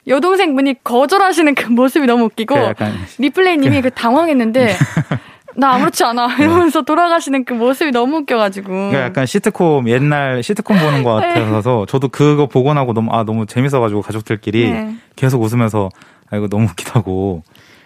여동생분이 0.07 0.85
거절하시는 0.85 1.55
그 1.55 1.71
모습이 1.71 2.07
너무 2.07 2.25
웃기고 2.25 2.55
그 2.55 2.85
리플레이님이 3.23 3.81
그 3.81 3.91
당황했는데 3.91 4.77
나 5.57 5.73
아무렇지 5.75 6.05
않아 6.05 6.37
이러면서 6.39 6.83
돌아가시는 6.83 7.45
그 7.45 7.55
모습이 7.55 7.91
너무 7.91 8.19
웃겨가지고 8.19 8.69
그러니까 8.69 9.03
약간 9.03 9.27
시트콤 9.27 9.89
옛날 9.89 10.43
시트콤 10.43 10.79
보는 10.79 11.03
것 11.03 11.21
네. 11.21 11.35
같아서 11.35 11.87
저도 11.87 12.09
그거 12.09 12.47
보고 12.47 12.75
나고 12.75 12.93
너무 12.93 13.11
아 13.13 13.25
너무 13.25 13.47
재밌어가지고 13.47 14.03
가족들끼리 14.03 14.71
네. 14.71 14.95
계속 15.17 15.43
웃으면서 15.43 15.89
아 16.31 16.37
이거 16.37 16.49
너무 16.49 16.65
웃기다고 16.67 17.43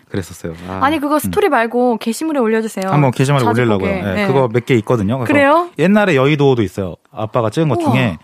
그랬었어요. 0.08 0.54
아, 0.68 0.80
아니 0.82 0.98
그거 0.98 1.20
스토리 1.20 1.48
말고 1.48 1.98
게시물에 1.98 2.40
올려주세요. 2.40 2.90
한번 2.90 3.12
게시물에 3.12 3.44
올리려고요. 3.46 3.88
네, 3.88 4.02
네. 4.14 4.26
그거 4.26 4.48
몇 4.52 4.64
개 4.66 4.74
있거든요. 4.76 5.18
그래서 5.18 5.32
그래요? 5.32 5.68
옛날에 5.78 6.16
여의도도 6.16 6.62
있어요. 6.62 6.96
아빠가 7.12 7.48
찍은 7.50 7.68
것 7.68 7.80
우와. 7.80 7.92
중에 7.92 8.18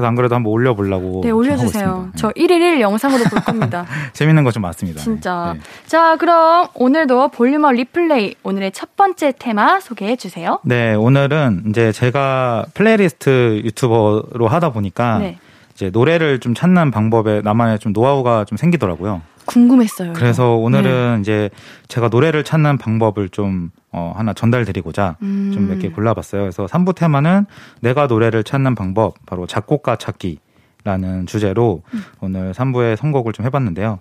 그래서 0.00 0.08
안 0.08 0.14
그래도 0.14 0.34
한번 0.34 0.52
올려보려고. 0.52 1.20
네, 1.22 1.30
올려주세요. 1.30 2.08
저 2.16 2.30
1일 2.30 2.50
1 2.50 2.80
영상으로 2.80 3.24
볼 3.24 3.40
겁니다. 3.42 3.84
재밌는 4.14 4.42
거 4.44 4.50
좀 4.50 4.62
많습니다. 4.62 5.00
진짜. 5.00 5.52
네. 5.54 5.60
자, 5.86 6.16
그럼 6.16 6.68
오늘도 6.74 7.28
volume 7.28 7.62
up 7.62 7.74
replay 7.74 8.34
오늘의 8.42 8.72
첫 8.72 8.96
번째 8.96 9.32
테마 9.38 9.80
소개해 9.80 10.16
주세요. 10.16 10.58
네, 10.64 10.94
오늘은 10.94 11.64
이제 11.68 11.92
제가 11.92 12.64
플레이리스트 12.74 13.60
유튜버로 13.64 14.48
하다 14.48 14.70
보니까 14.70 15.18
네. 15.18 15.38
이제 15.74 15.90
노래를 15.90 16.40
좀 16.40 16.54
찾는 16.54 16.90
방법에 16.90 17.42
나만의 17.42 17.78
좀 17.78 17.92
노하우가 17.92 18.44
좀 18.46 18.58
생기더라고요. 18.58 19.22
궁금했어요. 19.50 20.12
그래서 20.12 20.54
오늘은 20.54 21.16
네. 21.16 21.20
이제 21.20 21.50
제가 21.88 22.08
노래를 22.08 22.44
찾는 22.44 22.78
방법을 22.78 23.28
좀 23.30 23.70
어, 23.90 24.12
하나 24.16 24.32
전달드리고자 24.32 25.16
음. 25.22 25.50
좀 25.52 25.62
몇 25.62 25.80
개 25.80 25.88
골라봤어요. 25.88 26.42
그래서 26.42 26.66
3부 26.66 26.94
테마는 26.94 27.46
내가 27.80 28.06
노래를 28.06 28.44
찾는 28.44 28.76
방법, 28.76 29.14
바로 29.26 29.46
작곡가 29.46 29.96
찾기라는 29.96 31.26
주제로 31.26 31.82
음. 31.92 32.02
오늘 32.20 32.52
3부에 32.52 32.94
선곡을 32.94 33.32
좀 33.32 33.44
해봤는데요. 33.44 33.98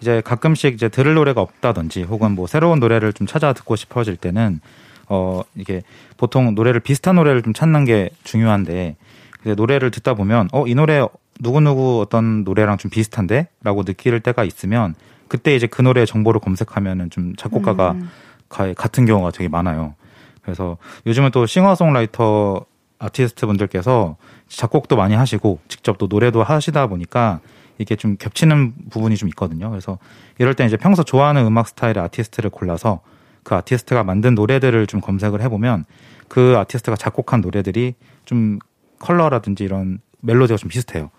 이제 0.00 0.20
가끔씩 0.24 0.74
이제 0.74 0.88
들을 0.88 1.14
노래가 1.14 1.40
없다든지 1.40 2.04
혹은 2.04 2.32
뭐 2.32 2.46
새로운 2.46 2.78
노래를 2.78 3.12
좀 3.12 3.26
찾아 3.26 3.52
듣고 3.52 3.74
싶어질 3.76 4.16
때는 4.16 4.60
어, 5.08 5.42
이게 5.56 5.82
보통 6.16 6.54
노래를 6.54 6.80
비슷한 6.80 7.16
노래를 7.16 7.42
좀 7.42 7.52
찾는 7.52 7.84
게 7.84 8.10
중요한데 8.24 8.96
이제 9.42 9.54
노래를 9.54 9.90
듣다 9.90 10.14
보면 10.14 10.48
어, 10.52 10.66
이 10.66 10.74
노래 10.74 11.04
누구누구 11.40 12.00
어떤 12.00 12.44
노래랑 12.44 12.78
좀 12.78 12.90
비슷한데? 12.90 13.48
라고 13.62 13.84
느낄 13.84 14.20
때가 14.20 14.44
있으면 14.44 14.94
그때 15.28 15.54
이제 15.56 15.66
그 15.66 15.82
노래 15.82 16.04
정보를 16.04 16.40
검색하면은 16.40 17.10
좀 17.10 17.34
작곡가가 17.36 17.92
음. 17.92 18.10
같은 18.48 19.06
경우가 19.06 19.30
되게 19.30 19.48
많아요. 19.48 19.94
그래서 20.42 20.76
요즘은 21.06 21.30
또 21.30 21.46
싱어송라이터 21.46 22.66
아티스트 22.98 23.46
분들께서 23.46 24.16
작곡도 24.48 24.96
많이 24.96 25.14
하시고 25.14 25.58
직접 25.68 25.98
또 25.98 26.06
노래도 26.06 26.42
하시다 26.42 26.86
보니까 26.86 27.40
이게 27.78 27.96
좀 27.96 28.16
겹치는 28.16 28.74
부분이 28.90 29.16
좀 29.16 29.28
있거든요. 29.30 29.70
그래서 29.70 29.98
이럴 30.38 30.54
때 30.54 30.64
이제 30.64 30.76
평소 30.76 31.02
좋아하는 31.02 31.44
음악 31.46 31.68
스타일의 31.68 31.98
아티스트를 31.98 32.50
골라서 32.50 33.00
그 33.42 33.54
아티스트가 33.54 34.04
만든 34.04 34.34
노래들을 34.34 34.86
좀 34.86 35.00
검색을 35.00 35.40
해보면 35.42 35.84
그 36.28 36.56
아티스트가 36.58 36.96
작곡한 36.96 37.40
노래들이 37.40 37.94
좀 38.24 38.58
컬러라든지 38.98 39.64
이런 39.64 39.98
멜로디가 40.20 40.56
좀 40.56 40.68
비슷해요. 40.68 41.10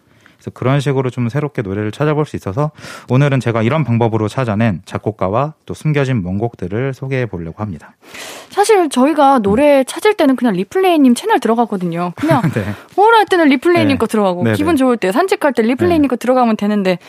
그래서 0.44 0.52
그런 0.54 0.80
식으로 0.82 1.10
좀 1.10 1.30
새롭게 1.30 1.62
노래를 1.62 1.92
찾아볼 1.92 2.26
수 2.26 2.36
있어서 2.36 2.72
오늘은 3.10 3.40
제가 3.40 3.62
이런 3.62 3.86
방법으로 3.86 4.28
찾아낸 4.28 4.82
작곡가와 4.86 5.54
또 5.66 5.74
숨겨진 5.74 6.22
명곡들을 6.22 6.94
소개해 6.94 7.28
보려고 7.28 7.62
합니다. 7.62 7.96
사실 8.50 8.90
저희가 8.90 9.40
노래 9.40 9.80
음. 9.80 9.84
찾을 9.88 10.16
때는 10.16 10.36
그냥 10.36 10.54
리플레이님 10.54 11.16
채널 11.16 11.40
들어가거든요. 11.40 12.12
그냥 12.16 12.42
네. 12.54 12.66
우울할 12.98 13.26
때는 13.26 13.48
리플레이님 13.48 13.96
네. 13.96 13.98
거 13.98 14.06
들어가고 14.06 14.44
네네. 14.44 14.58
기분 14.58 14.76
네. 14.76 14.80
좋을 14.80 14.98
때 14.98 15.12
산책할 15.12 15.54
때 15.54 15.64
리플레이님 15.64 16.04
네. 16.04 16.08
거 16.10 16.18
들어가면 16.18 16.58
되는데 16.58 17.00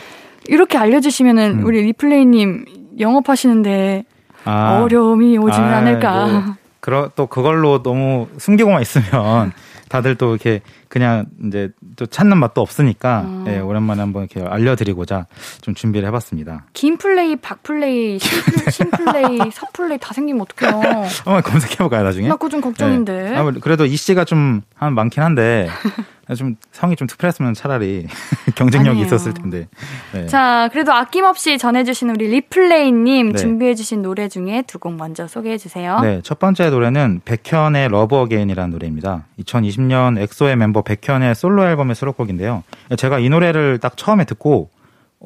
이렇게 0.47 0.79
알려주시면은 0.79 1.61
음. 1.61 1.65
우리 1.65 1.83
리플레이님 1.83 2.67
영업하시는데 3.01 4.05
아. 4.45 4.81
어려움이 4.81 5.39
오지는 5.39 5.69
아, 5.69 5.79
않을까. 5.79 6.27
뭐, 6.27 6.43
그러, 6.79 7.11
또 7.17 7.27
그걸로 7.27 7.83
너무 7.83 8.29
숨기고만 8.39 8.83
있으면 8.83 9.53
다들 9.89 10.15
또 10.17 10.31
이렇게 10.31 10.61
그냥 10.89 11.27
이제 11.45 11.71
또 11.97 12.07
찾는 12.07 12.39
맛도 12.39 12.61
없으니까 12.61 13.25
아. 13.27 13.45
예, 13.49 13.59
오랜만에 13.59 14.01
한번 14.01 14.27
이렇게 14.31 14.49
알려드리고자 14.49 15.27
좀 15.61 15.75
준비를 15.75 16.07
해봤습니다. 16.09 16.67
김 16.73 16.97
플레이, 16.97 17.37
박 17.37 17.63
플레이, 17.63 18.19
신 18.19 18.91
플레이, 18.91 19.39
서 19.51 19.67
플레이 19.73 19.99
다 19.99 20.13
생기면 20.15 20.43
어떡해요? 20.43 20.81
한번 21.25 21.43
검색해볼까요 21.43 22.03
나중에? 22.05 22.29
나 22.29 22.35
그거 22.35 22.49
좀 22.49 22.61
걱정인데. 22.61 23.31
네. 23.31 23.37
아, 23.37 23.51
그래도 23.61 23.85
이 23.87 23.97
씨가 23.97 24.25
좀 24.25 24.63
한 24.77 24.95
많긴 24.95 25.23
한데 25.23 25.69
좀 26.37 26.57
성이 26.73 26.97
좀 26.97 27.07
특별했으면 27.07 27.53
차라리 27.55 28.07
경쟁력이 28.57 28.91
아니에요. 28.91 29.07
있었을 29.07 29.35
텐데. 29.35 29.69
네. 30.13 30.27
자, 30.27 30.69
그래도 30.73 30.93
아낌없이 30.93 31.59
전해주신 31.59 32.11
우리 32.11 32.29
리플레이님 32.29 33.33
네. 33.33 33.39
준비해주신 33.39 34.03
노래 34.03 34.29
중에 34.29 34.63
두 34.67 34.79
곡 34.79 34.95
먼저 34.97 35.27
소개해주세요. 35.27 36.01
네, 36.01 36.21
첫 36.23 36.39
번째 36.39 36.71
노래는 36.71 37.21
백현의 37.25 37.89
Love 37.89 38.17
Again이라는 38.17 38.71
노래입니다. 38.71 39.25
2020년 39.41 40.19
엑소의 40.19 40.57
멤버 40.57 40.83
백현의 40.83 41.35
솔로 41.35 41.65
앨범의 41.67 41.95
수록곡인데요. 41.95 42.63
제가 42.97 43.19
이 43.19 43.29
노래를 43.29 43.79
딱 43.79 43.97
처음에 43.97 44.25
듣고 44.25 44.71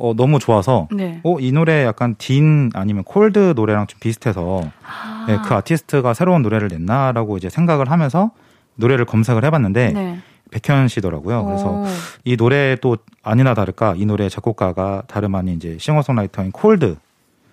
어, 0.01 0.15
너무 0.17 0.39
좋아서, 0.39 0.87
네. 0.93 1.21
어, 1.25 1.41
이 1.41 1.51
노래 1.51 1.85
약간 1.85 2.15
딘 2.19 2.71
아니면 2.75 3.03
콜드 3.03 3.55
노래랑 3.57 3.89
좀 3.89 3.99
비슷해서, 3.99 4.63
아. 4.87 5.25
네, 5.27 5.37
그 5.45 5.55
아티스트가 5.55 6.15
새로운 6.15 6.43
노래를 6.43 6.69
냈나라고 6.69 7.37
이제 7.37 7.49
생각을 7.49 7.91
하면서 7.91 8.31
노래를 8.77 9.07
검색을 9.07 9.45
해봤는데, 9.45 9.91
네. 9.93 10.19
백현 10.51 10.89
씨더라고요. 10.89 11.45
그래서 11.45 11.71
오. 11.71 11.85
이 12.25 12.37
노래 12.37 12.77
또 12.81 12.97
아니나 13.23 13.55
다를까 13.55 13.95
이 13.97 14.07
노래 14.07 14.29
작곡가가 14.29 15.03
다름 15.07 15.35
아닌 15.35 15.57
이제 15.57 15.77
싱어송라이터인 15.79 16.53
콜드 16.53 16.97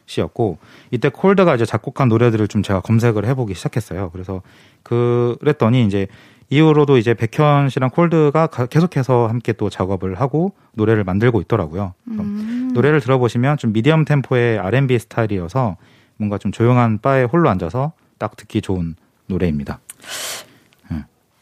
씨였고 0.06 0.58
이때 0.92 1.10
콜드가 1.10 1.56
이제 1.56 1.66
작곡한 1.66 2.10
노래들을 2.10 2.48
좀 2.48 2.64
제가 2.64 2.82
검색을 2.82 3.26
해보기 3.26 3.54
시작했어요. 3.56 4.12
그래서 4.12 4.42
그랬더니 4.84 5.86
이제 5.86 6.08
이후로도 6.50 6.98
이제 6.98 7.14
백현 7.16 7.70
씨랑 7.70 7.90
콜드가 7.90 8.48
계속해서 8.70 9.28
함께 9.28 9.52
또 9.54 9.70
작업을 9.70 10.16
하고 10.16 10.54
노래를 10.74 11.04
만들고 11.04 11.42
있더라고요. 11.42 11.94
음. 12.08 12.72
노래를 12.74 13.02
들어보시면 13.02 13.58
좀 13.58 13.74
미디엄 13.74 14.06
템포의 14.06 14.60
R&B 14.60 15.00
스타일이어서 15.00 15.78
뭔가 16.18 16.38
좀 16.38 16.52
조용한 16.52 17.00
바에 17.00 17.24
홀로 17.24 17.50
앉아서 17.50 17.94
딱 18.20 18.38
듣기 18.38 18.62
좋은 18.62 18.96
노래입니다. 19.28 19.80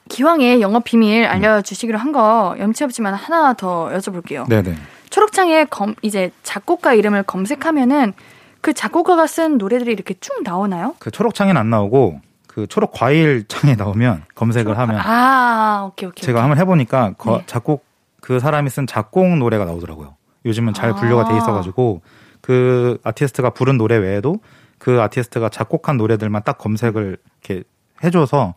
기왕에 0.09 0.61
영업 0.61 0.83
비밀 0.83 1.25
알려주시기로 1.25 1.97
한 1.97 2.11
거 2.13 2.55
염치 2.59 2.83
없지만 2.83 3.13
하나 3.15 3.53
더 3.53 3.89
여쭤볼게요. 3.93 4.47
네네. 4.47 4.75
초록창에 5.09 5.65
검, 5.65 5.95
이제 6.03 6.31
작곡가 6.43 6.93
이름을 6.93 7.23
검색하면은 7.23 8.13
그 8.61 8.73
작곡가가 8.73 9.25
쓴 9.27 9.57
노래들이 9.57 9.91
이렇게 9.91 10.13
쭉 10.19 10.43
나오나요? 10.43 10.95
그 10.99 11.09
초록창에는 11.11 11.59
안 11.59 11.69
나오고 11.69 12.21
그 12.47 12.67
초록 12.67 12.91
과일 12.93 13.45
창에 13.47 13.75
나오면 13.75 14.25
검색을 14.35 14.77
하면 14.77 14.99
아 15.03 15.85
오케이 15.91 16.07
오케이 16.07 16.23
제가 16.23 16.37
오케이. 16.39 16.41
한번 16.41 16.59
해보니까 16.59 17.13
거, 17.17 17.37
네. 17.39 17.43
작곡 17.47 17.83
그 18.21 18.39
사람이 18.39 18.69
쓴 18.69 18.85
작곡 18.85 19.37
노래가 19.37 19.65
나오더라고요. 19.65 20.15
요즘은 20.45 20.73
잘 20.73 20.93
분류가 20.93 21.23
아. 21.23 21.29
돼 21.29 21.37
있어가지고 21.37 22.01
그 22.41 22.99
아티스트가 23.03 23.49
부른 23.51 23.77
노래 23.77 23.97
외에도 23.97 24.37
그 24.77 25.01
아티스트가 25.01 25.49
작곡한 25.49 25.97
노래들만 25.97 26.43
딱 26.43 26.57
검색을 26.59 27.17
이렇게 27.41 27.63
해줘서 28.03 28.53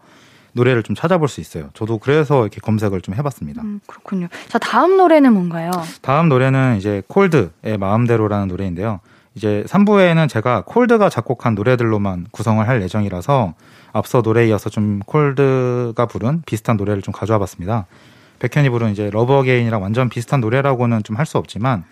노래를 0.56 0.82
좀 0.82 0.96
찾아볼 0.96 1.28
수 1.28 1.40
있어요. 1.40 1.68
저도 1.74 1.98
그래서 1.98 2.40
이렇게 2.42 2.60
검색을 2.60 3.02
좀 3.02 3.14
해봤습니다. 3.14 3.62
음, 3.62 3.80
그렇군요. 3.86 4.26
자, 4.48 4.58
다음 4.58 4.96
노래는 4.96 5.32
뭔가요? 5.32 5.70
다음 6.00 6.28
노래는 6.28 6.78
이제 6.78 7.02
콜드의 7.08 7.76
마음대로라는 7.78 8.48
노래인데요. 8.48 9.00
이제 9.34 9.64
3부에는 9.68 10.28
제가 10.30 10.62
콜드가 10.66 11.10
작곡한 11.10 11.54
노래들로만 11.54 12.28
구성을 12.30 12.66
할 12.66 12.80
예정이라서 12.82 13.52
앞서 13.92 14.22
노래에 14.22 14.48
이어서 14.48 14.70
좀 14.70 15.00
콜드가 15.06 16.06
부른 16.06 16.42
비슷한 16.46 16.76
노래를 16.76 17.02
좀 17.02 17.12
가져와 17.12 17.38
봤습니다. 17.40 17.86
백현이 18.38 18.70
부른 18.70 18.90
이제 18.92 19.10
Love 19.12 19.32
Again이랑 19.34 19.82
완전 19.82 20.08
비슷한 20.08 20.40
노래라고는 20.40 21.02
좀 21.02 21.16
할 21.18 21.26
수 21.26 21.38
없지만 21.38 21.84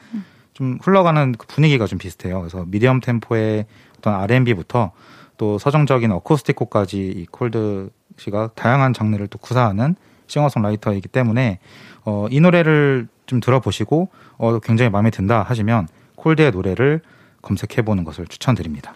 좀 0.55 0.79
흘러가는 0.83 1.33
그 1.33 1.46
분위기가 1.46 1.87
좀 1.87 1.98
비슷해요. 1.98 2.40
그래서 2.40 2.64
medium 2.67 3.01
tempo의 3.01 3.67
어떤 3.98 4.14
R&B부터 4.14 4.92
또 5.37 5.59
서정적인 5.59 6.12
어쿠스틱 6.12 6.55
곡까지 6.57 6.98
이 6.98 7.27
콜드 7.31 7.90
씨가 8.17 8.50
다양한 8.54 8.92
장르를 8.92 9.27
또 9.29 9.38
구사하는 9.38 9.96
싱어송라이터이기 10.27 11.08
때문에 11.08 11.58
어, 12.04 12.27
이 12.31 12.40
노래를 12.40 13.08
좀 13.27 13.40
들어보시고 13.40 14.08
어, 14.37 14.58
굉장히 14.60 14.90
마음에 14.90 15.10
든다 15.10 15.42
하시면 15.42 15.88
콜드의 16.17 16.50
노래를 16.52 17.00
검색해 17.42 17.83
보는 17.83 18.04
것을 18.04 18.27
추천드립니다. 18.27 18.94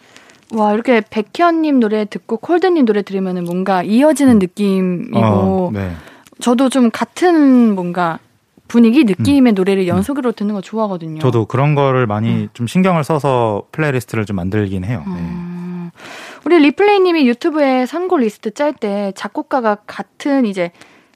와 0.52 0.72
이렇게 0.72 1.02
백현님 1.10 1.80
노래 1.80 2.06
듣고 2.06 2.38
콜드님 2.38 2.86
노래 2.86 3.02
들으면 3.02 3.44
뭔가 3.44 3.82
이어지는 3.82 4.36
음. 4.36 4.38
느낌이고 4.38 5.18
어, 5.18 5.70
네. 5.72 5.92
저도 6.40 6.68
좀 6.70 6.90
같은 6.90 7.74
뭔가 7.74 8.18
분위기 8.66 9.04
느낌의 9.04 9.52
음. 9.52 9.54
노래를 9.54 9.84
음. 9.84 9.88
연속으로 9.88 10.32
듣는 10.32 10.54
거 10.54 10.60
좋아하거든요. 10.60 11.20
저도 11.20 11.46
그런 11.46 11.74
거를 11.74 12.06
많이 12.06 12.30
음. 12.30 12.48
좀 12.54 12.66
신경을 12.66 13.04
써서 13.04 13.64
playlist를 13.72 14.24
좀 14.24 14.36
만들긴 14.36 14.84
해요. 14.84 15.02
네. 15.06 15.90
음. 16.38 16.42
우리 16.44 16.58
리플레이님이 16.58 17.26
유튜브에 17.28 17.86
선곡 17.86 18.20
리스트 18.20 18.52
짤 18.52 18.72
때 18.72 19.12
작곡가가 19.16 19.76
같은 19.86 20.46
이제 20.46 20.72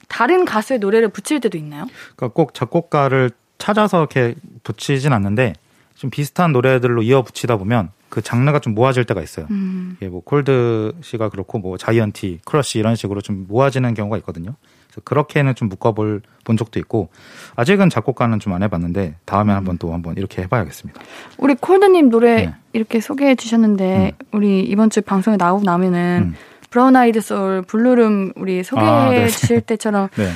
다른 0.07 0.45
가수의 0.45 0.79
노래를 0.79 1.09
붙일 1.09 1.39
때도 1.39 1.57
있나요? 1.57 1.87
그러니까 2.15 2.27
꼭 2.29 2.53
작곡가를 2.53 3.31
찾아서 3.57 3.99
이렇게 3.99 4.35
붙이진 4.63 5.13
않는데 5.13 5.53
좀 5.95 6.09
비슷한 6.09 6.51
노래들로 6.51 7.01
이어 7.03 7.21
붙이다 7.21 7.57
보면 7.57 7.91
그 8.09 8.21
장르가 8.21 8.59
좀 8.59 8.75
모아질 8.75 9.05
때가 9.05 9.21
있어요. 9.21 9.47
음. 9.49 9.95
이게 9.97 10.07
뭐 10.07 10.21
콜드 10.21 10.93
씨가 11.01 11.29
그렇고 11.29 11.57
뭐 11.57 11.77
자이언티, 11.77 12.41
크러쉬 12.45 12.77
이런 12.77 12.95
식으로 12.95 13.21
좀 13.21 13.45
모아지는 13.47 13.93
경우가 13.93 14.17
있거든요. 14.17 14.55
그렇게는 15.01 15.55
좀 15.55 15.69
묶어볼 15.69 16.21
본 16.43 16.57
적도 16.57 16.79
있고 16.79 17.09
아직은 17.55 17.89
작곡가는 17.89 18.39
좀 18.39 18.53
안 18.53 18.61
해봤는데 18.63 19.15
다음에 19.25 19.53
음. 19.53 19.57
한번 19.57 19.77
또 19.77 19.93
한번 19.93 20.15
이렇게 20.17 20.41
해봐야겠습니다. 20.43 21.01
우리 21.37 21.55
콜드님 21.55 22.09
노래 22.09 22.35
네. 22.35 22.53
이렇게 22.73 22.99
소개해 22.99 23.35
주셨는데 23.35 24.13
음. 24.19 24.27
우리 24.31 24.61
이번 24.61 24.89
주 24.89 25.01
방송에 25.01 25.37
나오고 25.37 25.63
나면은 25.63 26.33
음. 26.33 26.35
브라운 26.69 26.95
아이드 26.95 27.21
소울 27.21 27.61
블루룸 27.63 28.33
우리 28.35 28.63
소개해 28.63 28.87
아, 28.87 29.09
네. 29.09 29.27
주실 29.27 29.61
때처럼 29.65 30.09
네. 30.15 30.29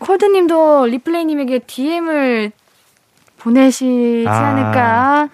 콜드님도 0.00 0.86
리플레이님에게 0.86 1.60
DM을 1.60 2.52
보내시지 3.38 4.24
아, 4.28 4.32
않을까 4.32 5.28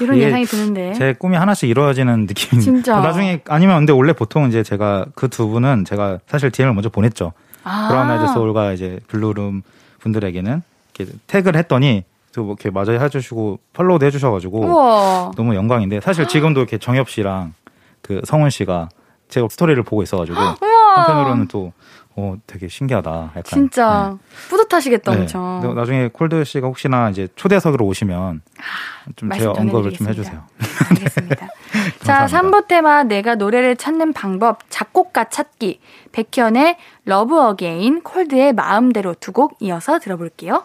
이런 0.00 0.18
예상이 0.18 0.44
드는데 0.44 0.94
제 0.94 1.12
꿈이 1.12 1.36
하나씩 1.36 1.68
이루어지는 1.68 2.26
느낌이 2.26 2.62
진짜 2.62 2.98
나중에 3.00 3.40
아니면 3.48 3.78
근데 3.78 3.92
원래 3.92 4.12
보통 4.12 4.48
이제 4.48 4.62
제가 4.62 5.06
그 5.14 5.28
두 5.28 5.48
분은 5.48 5.84
제가 5.84 6.18
사실 6.26 6.50
DM을 6.50 6.74
먼저 6.74 6.88
보냈죠 6.88 7.32
아. 7.70 7.88
브라운 7.88 8.10
아이드 8.10 8.32
소울과 8.32 8.72
이제 8.72 8.98
블루룸 9.08 9.62
분들에게는 10.00 10.62
이렇게 10.94 11.12
태그를 11.26 11.58
했더니 11.58 12.04
또 12.32 12.39
뭐 12.39 12.48
이렇게 12.48 12.70
맞아 12.70 12.92
해주시고 12.92 13.58
팔로우도 13.72 14.06
해주셔가지고 14.06 14.60
우와. 14.60 15.30
너무 15.36 15.54
영광인데 15.54 16.00
사실 16.00 16.26
지금도 16.28 16.60
이렇게 16.60 16.78
정엽 16.78 17.10
씨랑 17.10 17.54
그 18.02 18.20
성훈 18.24 18.50
씨가 18.50 18.88
제 19.28 19.46
스토리를 19.48 19.82
보고 19.82 20.02
있어가지고 20.02 20.38
한편으로는 20.96 21.48
또 21.48 21.72
어, 22.16 22.36
되게 22.46 22.68
신기하다. 22.68 23.10
약간. 23.10 23.42
진짜 23.44 24.10
네. 24.20 24.48
뿌듯하시겠다, 24.50 25.12
네. 25.12 25.20
엄청. 25.20 25.74
나중에 25.76 26.08
콜드 26.08 26.42
씨가 26.44 26.66
혹시나 26.66 27.08
이제 27.08 27.28
초대석으로 27.36 27.86
오시면 27.86 28.42
아, 28.58 29.10
좀 29.16 29.30
제가 29.30 29.52
언급을 29.52 29.92
좀 29.92 30.08
해주세요. 30.08 30.42
알겠습니다. 30.90 31.48
자, 32.02 32.26
3부 32.26 32.66
테마 32.66 33.04
내가 33.04 33.34
노래를 33.34 33.76
찾는 33.76 34.12
방법 34.14 34.58
작곡가 34.70 35.24
찾기 35.28 35.80
백현의 36.12 36.76
Love 37.04 37.38
Again 37.38 38.02
콜드의 38.02 38.52
마음대로 38.54 39.14
두 39.14 39.32
곡 39.32 39.56
이어서 39.60 39.98
들어볼게요. 39.98 40.64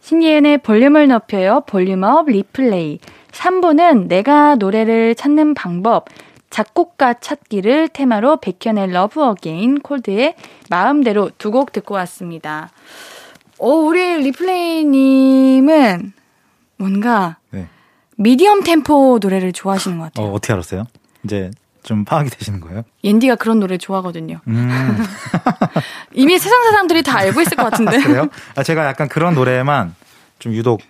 신예은의 0.00 0.58
볼륨을 0.58 1.08
높여요. 1.08 1.62
Volume 1.66 2.12
up 2.12 2.28
replay. 2.30 3.00
3부는 3.32 4.06
내가 4.08 4.54
노래를 4.54 5.14
찾는 5.14 5.54
방법 5.54 6.06
작곡가 6.48 7.14
찾기를 7.14 7.88
테마로 7.88 8.38
백현의 8.38 8.90
Love 8.92 9.22
Again 9.22 9.80
콜드의 9.80 10.36
마음대로 10.70 11.30
두 11.38 11.50
곡 11.50 11.72
듣고 11.72 11.94
왔습니다. 11.96 12.70
어, 13.58 13.68
우리 13.68 14.16
리플레이님은 14.22 16.12
뭔가 16.78 17.36
네. 17.50 17.66
medium 18.20 18.62
tempo 18.64 19.18
노래를 19.20 19.52
좋아하시는 19.52 19.96
것 19.98 20.04
같아요. 20.04 20.26
어, 20.26 20.32
어떻게 20.32 20.52
알았어요? 20.52 20.84
이제 21.24 21.50
좀 21.82 22.04
파악이 22.04 22.28
되시는 22.28 22.60
거예요? 22.60 22.82
옌디가 23.02 23.36
그런 23.36 23.60
노래 23.60 23.78
좋아하거든요. 23.78 24.40
음. 24.46 24.98
이미 26.12 26.38
세상 26.38 26.62
사람들이 26.64 27.02
다 27.02 27.16
알고 27.18 27.40
있을 27.40 27.56
것 27.56 27.64
같은데. 27.64 27.96
아, 27.98 28.02
그래요? 28.02 28.28
아, 28.56 28.62
제가 28.62 28.84
약간 28.86 29.08
그런 29.08 29.34
노래만 29.34 29.94
좀 30.38 30.52
유독 30.52 30.82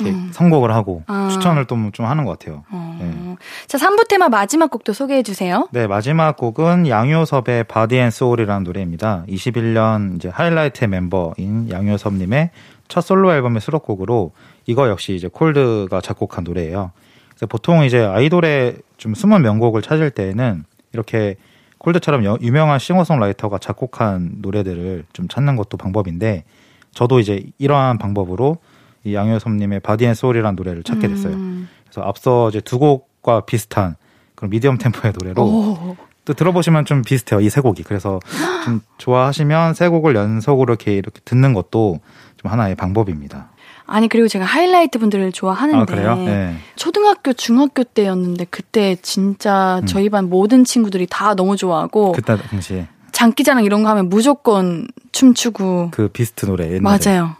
음. 0.00 0.30
선곡을 0.32 0.72
하고 0.74 1.02
아. 1.06 1.28
추천을 1.30 1.66
또 1.66 1.76
좀 1.92 2.06
하는 2.06 2.24
것 2.24 2.38
같아요. 2.38 2.64
어. 2.70 2.98
네. 3.00 3.36
자, 3.66 3.78
3부 3.78 4.08
테마 4.08 4.28
마지막 4.28 4.70
곡도 4.70 4.92
소개해 4.92 5.22
주세요. 5.22 5.68
네, 5.72 5.86
마지막 5.86 6.36
곡은 6.36 6.86
양요섭의 6.86 7.64
Body 7.64 7.96
and 7.96 8.10
Soul이라는 8.10 8.64
노래입니다. 8.64 9.24
21년 9.28 10.16
이제 10.16 10.28
하이라이트 10.28 10.84
멤버인 10.84 11.68
양요섭님의 11.70 12.50
첫 12.88 13.00
솔로 13.00 13.32
앨범의 13.32 13.60
수록곡으로 13.60 14.32
이거 14.66 14.88
역시 14.88 15.14
이제 15.14 15.28
콜드가 15.28 16.00
작곡한 16.00 16.44
노래예요. 16.44 16.92
그래서 17.30 17.46
보통 17.46 17.84
이제 17.84 17.98
아이돌의 18.04 18.76
좀 18.96 19.14
숨은 19.14 19.42
명곡을 19.42 19.82
찾을 19.82 20.10
때에는 20.10 20.64
이렇게 20.92 21.36
콜드처럼 21.78 22.24
여, 22.24 22.38
유명한 22.40 22.78
싱어송라이터가 22.78 23.58
작곡한 23.58 24.34
노래들을 24.38 25.04
좀 25.12 25.26
찾는 25.26 25.56
것도 25.56 25.76
방법인데 25.76 26.44
저도 26.92 27.18
이제 27.18 27.42
이러한 27.58 27.98
방법으로 27.98 28.58
이 29.04 29.14
양요섭님의 29.14 29.80
Body 29.80 30.04
and 30.06 30.14
Soul이라는 30.14 30.54
노래를 30.56 30.82
찾게 30.82 31.08
됐어요. 31.08 31.34
음. 31.34 31.68
그래서 31.84 32.02
앞서 32.06 32.48
이제 32.48 32.60
두 32.60 32.78
곡과 32.78 33.42
비슷한 33.46 33.96
그런 34.34 34.50
medium 34.50 34.78
템포의 34.78 35.12
노래로 35.18 35.42
오. 35.42 35.96
또 36.24 36.34
들어보시면 36.34 36.84
좀 36.84 37.02
비슷해요. 37.02 37.40
이 37.40 37.48
세 37.50 37.60
곡이. 37.60 37.82
그래서 37.82 38.20
좀 38.64 38.80
좋아하시면 38.98 39.74
세 39.74 39.88
곡을 39.88 40.14
연속으로 40.14 40.72
이렇게 40.74 40.94
이렇게 40.94 41.20
듣는 41.24 41.52
것도 41.52 41.98
좀 42.36 42.50
하나의 42.50 42.76
방법입니다. 42.76 43.48
아니 43.86 44.08
그리고 44.08 44.28
제가 44.28 44.44
하이라이트 44.44 45.00
분들을 45.00 45.32
좋아하는데 45.32 46.06
아, 46.06 46.14
네. 46.14 46.54
초등학교 46.76 47.32
중학교 47.32 47.82
때였는데 47.82 48.46
그때 48.50 48.96
진짜 49.02 49.80
음. 49.82 49.86
저희 49.86 50.08
반 50.08 50.28
모든 50.30 50.62
친구들이 50.64 51.08
다 51.10 51.34
너무 51.34 51.56
좋아하고 51.56 52.12
그때 52.12 52.36
당시에 52.36 52.86
장기자랑 53.10 53.64
이런 53.64 53.82
거 53.82 53.90
하면 53.90 54.08
무조건 54.08 54.86
춤추고 55.10 55.88
그 55.90 56.08
비스트 56.08 56.46
노래 56.46 56.66
옛날에. 56.72 56.80
맞아요. 56.80 57.34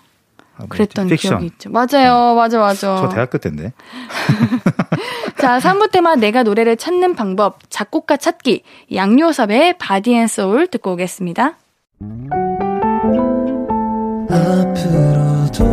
아, 0.57 0.66
그랬던 0.68 1.07
픽션. 1.09 1.30
기억이 1.30 1.46
있죠. 1.46 1.70
맞아요. 1.70 2.30
네. 2.30 2.34
맞아, 2.36 2.59
맞아. 2.59 2.96
저 2.96 3.09
대학교 3.09 3.38
때인데. 3.38 3.72
자, 5.38 5.59
3부 5.59 5.90
테마 5.90 6.16
내가 6.16 6.42
노래를 6.42 6.76
찾는 6.76 7.14
방법, 7.14 7.59
작곡가 7.70 8.16
찾기, 8.16 8.62
양요섭의 8.94 9.78
Body 9.78 10.14
and 10.14 10.26
Soul 10.26 10.66
듣고 10.68 10.92
오겠습니다. 10.92 11.57
앞으로도 14.30 15.64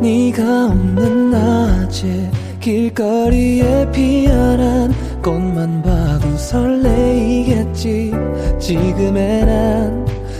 네가 0.00 0.66
없는 0.66 1.30
낮에 1.30 2.30
길거리에 2.60 3.90
피어난 3.92 4.92
꽃만 5.22 5.82
봐도 5.82 6.36
설레이겠지 6.36 8.12
지금의 8.60 9.46
난 9.46 10.06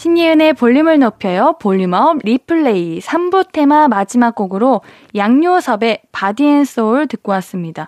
신예은의 0.00 0.54
볼륨을 0.54 0.98
높여요. 0.98 1.56
볼륨업 1.60 2.20
리플레이 2.24 3.00
3부 3.00 3.52
테마 3.52 3.88
마지막 3.88 4.34
곡으로 4.34 4.80
양요섭의 5.14 6.00
Body 6.10 6.45
and 6.45 6.71
Soul 6.71 7.06
듣고 7.06 7.32
왔습니다. 7.32 7.86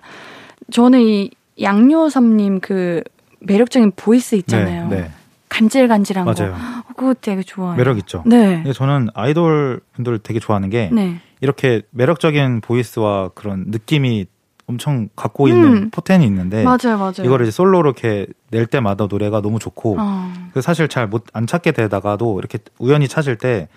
저는 0.71 1.01
이 1.01 1.31
양요섭님 1.59 2.59
그 2.59 3.01
매력적인 3.39 3.93
보이스 3.95 4.35
있잖아요. 4.35 4.89
네, 4.89 4.95
네. 5.01 5.11
간질간질한 5.49 6.25
맞아요. 6.25 6.51
거. 6.51 6.93
그거 6.95 7.15
되게 7.19 7.41
좋아요. 7.41 7.75
매력 7.75 7.97
있죠. 7.97 8.21
네. 8.27 8.63
저는 8.75 9.07
아이돌 9.15 9.81
분들 9.93 10.19
되게 10.19 10.39
좋아하는 10.39 10.69
게 10.69 10.91
네. 10.93 11.15
이렇게 11.41 11.81
매력적인 11.89 12.61
보이스와 12.61 13.29
그런 13.29 13.65
느낌이 13.69 14.27
엄청 14.67 15.09
갖고 15.15 15.47
있는 15.47 15.73
음. 15.73 15.89
포텐이 15.91 16.25
있는데 16.25 16.63
맞아요, 16.63 16.97
맞아요. 16.97 17.13
이거를 17.23 17.45
이제 17.45 17.51
솔로로 17.51 17.89
이렇게 17.89 18.27
낼 18.49 18.65
때마다 18.65 19.07
노래가 19.09 19.41
너무 19.41 19.59
좋고 19.59 19.97
어. 19.99 20.33
사실 20.61 20.87
잘 20.87 21.07
못 21.07 21.25
안 21.33 21.47
찾게 21.47 21.71
되다가도 21.73 22.39
이렇게 22.39 22.59
우연히 22.79 23.07
찾을 23.07 23.37
때 23.37 23.67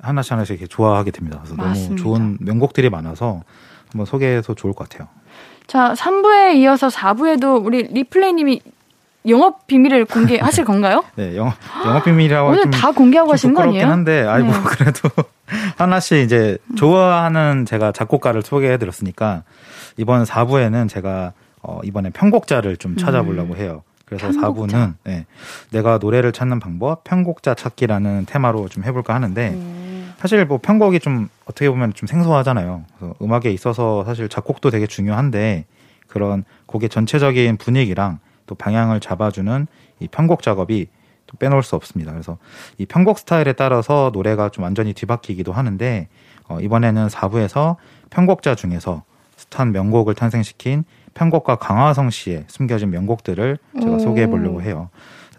하나씩 0.00 0.32
하나씩 0.32 0.52
이렇게 0.60 0.66
좋아하게 0.66 1.10
됩니다. 1.10 1.38
그래서 1.42 1.56
맞습니다. 1.56 1.88
너무 1.88 1.96
좋은 2.02 2.36
명곡들이 2.40 2.90
많아서 2.90 3.42
한번 3.90 4.04
소개해서 4.04 4.54
좋을 4.54 4.74
것 4.74 4.88
같아요. 4.88 5.08
자, 5.66 5.94
3부에 5.94 6.56
이어서 6.56 6.88
4부에도 6.88 7.64
우리 7.64 7.84
리플레이 7.84 8.32
님이 8.34 8.60
영업 9.26 9.66
비밀을 9.66 10.04
공개하실 10.04 10.64
건가요? 10.66 11.02
네, 11.16 11.34
영업, 11.36 11.54
영업 11.84 12.04
비밀이라고 12.04 12.50
오늘 12.50 12.70
다 12.70 12.92
공개하고 12.92 13.32
하신 13.32 13.54
거 13.54 13.62
아니에요? 13.62 13.86
한데, 13.88 14.24
아이 14.28 14.42
네. 14.42 14.48
뭐 14.48 14.62
그래도 14.68 15.08
하나씩 15.78 16.18
이제 16.18 16.58
좋아하는 16.76 17.64
제가 17.66 17.90
작곡가를 17.92 18.42
소개해드렸으니까 18.42 19.42
이번 19.96 20.24
4부에는 20.24 20.88
제가 20.88 21.32
어, 21.62 21.80
이번에 21.82 22.10
편곡자를 22.10 22.76
좀 22.76 22.96
찾아보려고 22.96 23.54
음. 23.54 23.58
해요. 23.58 23.82
그래서 24.04 24.30
편곡자. 24.30 24.76
4부는 24.78 24.94
네, 25.04 25.26
내가 25.72 25.98
노래를 25.98 26.32
찾는 26.32 26.60
방법, 26.60 27.02
편곡자 27.04 27.54
찾기라는 27.54 28.26
테마로 28.26 28.68
좀 28.68 28.84
해볼까 28.84 29.14
하는데 29.14 29.50
음. 29.50 30.14
사실 30.18 30.44
뭐 30.46 30.58
편곡이 30.58 31.00
좀 31.00 31.28
어떻게 31.44 31.68
보면 31.68 31.92
좀 31.94 32.06
생소하잖아요. 32.06 32.84
그래서 32.98 33.14
음악에 33.20 33.50
있어서 33.50 34.04
사실 34.04 34.28
작곡도 34.28 34.70
되게 34.70 34.86
중요한데 34.86 35.66
그런 36.06 36.44
곡의 36.66 36.88
전체적인 36.88 37.56
분위기랑 37.56 38.20
또 38.46 38.54
방향을 38.54 39.00
잡아주는 39.00 39.66
이 40.00 40.08
편곡 40.08 40.42
작업이 40.42 40.86
또 41.26 41.36
빼놓을 41.36 41.62
수 41.64 41.74
없습니다. 41.74 42.12
그래서 42.12 42.38
이 42.78 42.86
편곡 42.86 43.18
스타일에 43.18 43.52
따라서 43.54 44.10
노래가 44.14 44.48
좀 44.48 44.64
완전히 44.64 44.92
뒤바뀌기도 44.92 45.52
하는데 45.52 46.08
어, 46.48 46.60
이번에는 46.60 47.08
4부에서 47.08 47.76
편곡자 48.10 48.54
중에서 48.54 49.02
숱한 49.46 49.72
명곡을 49.72 50.14
탄생시킨 50.14 50.84
편곡가 51.14 51.56
강화성 51.56 52.10
씨의 52.10 52.44
숨겨진 52.48 52.90
명곡들을 52.90 53.58
제가 53.80 53.98
소개해 53.98 54.26
보려고 54.26 54.60
해요. 54.62 54.90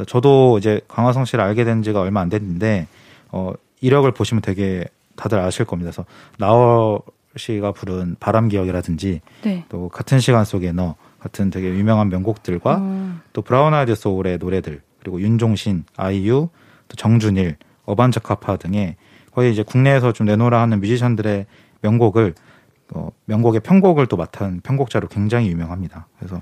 저도 0.07 0.57
이제 0.57 0.81
강화성 0.87 1.25
씨를 1.25 1.43
알게 1.43 1.63
된 1.63 1.83
지가 1.83 2.01
얼마 2.01 2.21
안 2.21 2.29
됐는데 2.29 2.87
어 3.31 3.53
이력을 3.81 4.09
보시면 4.11 4.41
되게 4.41 4.85
다들 5.15 5.39
아실 5.39 5.65
겁니다. 5.65 5.91
그래서 5.91 6.05
나얼 6.37 6.99
씨가 7.35 7.71
부른 7.71 8.15
바람 8.19 8.47
기억이라든지 8.47 9.21
네. 9.43 9.65
또 9.69 9.89
같은 9.89 10.19
시간 10.19 10.45
속의 10.45 10.71
너 10.71 10.95
같은 11.19 11.49
되게 11.49 11.67
유명한 11.69 12.09
명곡들과 12.09 12.77
음. 12.77 13.21
또 13.33 13.41
브라운 13.41 13.73
아이드 13.73 13.95
소울의 13.95 14.37
노래들 14.39 14.81
그리고 14.99 15.21
윤종신, 15.21 15.85
아이유, 15.95 16.49
또 16.87 16.95
정준일, 16.95 17.57
어반자카파 17.85 18.57
등의 18.57 18.95
거의 19.31 19.51
이제 19.51 19.63
국내에서 19.63 20.13
좀 20.13 20.25
내놓으라 20.25 20.59
하는 20.61 20.79
뮤지션들의 20.79 21.45
명곡을 21.81 22.33
어, 22.93 23.09
명곡의 23.25 23.61
편곡을 23.61 24.07
또 24.07 24.17
맡은 24.17 24.61
편곡자로 24.61 25.07
굉장히 25.09 25.49
유명합니다. 25.49 26.07
그래서 26.17 26.41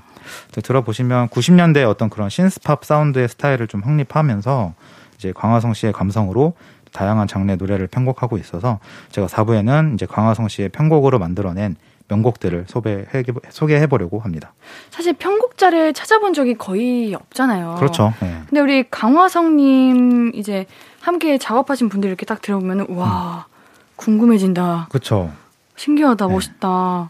들어보시면 0.51 1.29
90년대 1.29 1.87
어떤 1.89 2.09
그런 2.09 2.29
신스팝 2.29 2.85
사운드의 2.85 3.27
스타일을 3.29 3.67
좀 3.67 3.81
확립하면서 3.81 4.73
이제 5.15 5.33
광화성 5.33 5.73
씨의 5.73 5.93
감성으로 5.93 6.53
다양한 6.91 7.27
장르의 7.27 7.57
노래를 7.57 7.87
편곡하고 7.87 8.37
있어서 8.37 8.79
제가 9.09 9.27
4부에는 9.27 9.95
이제 9.95 10.05
광화성 10.05 10.47
씨의 10.47 10.69
편곡으로 10.69 11.19
만들어낸 11.19 11.75
명곡들을 12.07 12.65
소개해, 12.67 13.23
소개해 13.49 13.87
보려고 13.87 14.19
합니다. 14.19 14.53
사실 14.91 15.13
편곡자를 15.13 15.93
찾아본 15.93 16.33
적이 16.33 16.55
거의 16.55 17.15
없잖아요. 17.15 17.75
그렇죠. 17.79 18.13
네. 18.21 18.41
근데 18.47 18.61
우리 18.61 18.89
강화성님 18.89 20.33
이제 20.35 20.67
함께 21.01 21.37
작업하신 21.37 21.89
분들 21.89 22.07
이렇게 22.07 22.25
딱 22.25 22.41
들어보면 22.41 22.87
와 22.89 23.47
음. 23.49 23.55
궁금해진다. 23.95 24.87
그렇죠. 24.89 25.31
신기하다, 25.75 26.27
네. 26.27 26.33
멋있다. 26.33 27.09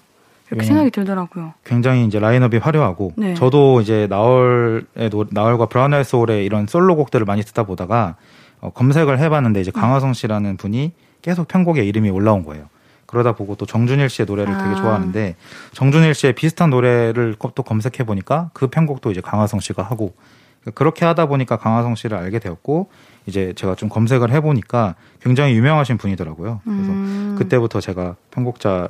이렇게 0.50 0.62
네. 0.62 0.68
생각이 0.68 0.92
들더라고요. 0.92 1.54
굉장히 1.64 2.06
이제 2.06 2.20
라인업이 2.20 2.58
화려하고 2.58 3.14
네. 3.16 3.34
저도 3.34 3.82
이제 3.82 4.08
나얼의 4.10 4.86
나얼과 5.32 5.68
브라운 5.68 5.94
아이 5.94 6.04
소울의 6.04 6.46
이런 6.46 6.68
솔로곡들을 6.68 7.26
많이 7.26 7.42
듣다 7.42 7.64
보다가 7.64 8.16
어, 8.62 8.70
검색을 8.72 9.20
해봤는데 9.20 9.62
이제 9.62 9.72
강화성 9.72 10.14
씨라는 10.14 10.58
분이 10.58 10.94
계속 11.22 11.48
편곡에 11.48 11.84
이름이 11.84 12.10
올라온 12.10 12.44
거예요. 12.44 12.70
그러다 13.08 13.34
보고 13.34 13.56
또 13.56 13.66
정준일 13.66 14.10
씨의 14.10 14.26
노래를 14.28 14.54
아. 14.54 14.64
되게 14.64 14.76
좋아하는데 14.76 15.36
정준일 15.74 16.14
씨의 16.14 16.34
비슷한 16.34 16.70
노래를 16.70 17.36
또 17.56 17.64
검색해 17.64 18.04
보니까 18.06 18.50
그 18.54 18.68
편곡도 18.68 19.12
이제 19.12 19.22
강화성 19.22 19.60
씨가 19.60 19.84
하고 19.84 20.14
그렇게 20.74 21.06
하다 21.06 21.28
보니까 21.28 21.58
강화성 21.58 21.96
씨를 21.96 22.18
알게 22.18 22.40
되었고 22.40 22.90
이제 23.26 23.54
제가 23.56 23.76
좀 23.76 23.90
검색을 23.90 24.32
해 24.32 24.42
보니까 24.42 24.96
굉장히 25.22 25.54
유명하신 25.56 25.98
분이더라고요. 25.98 26.62
그래서 26.64 26.92
음. 26.92 27.36
그때부터 27.38 27.82
제가 27.82 28.16
편곡자 28.32 28.90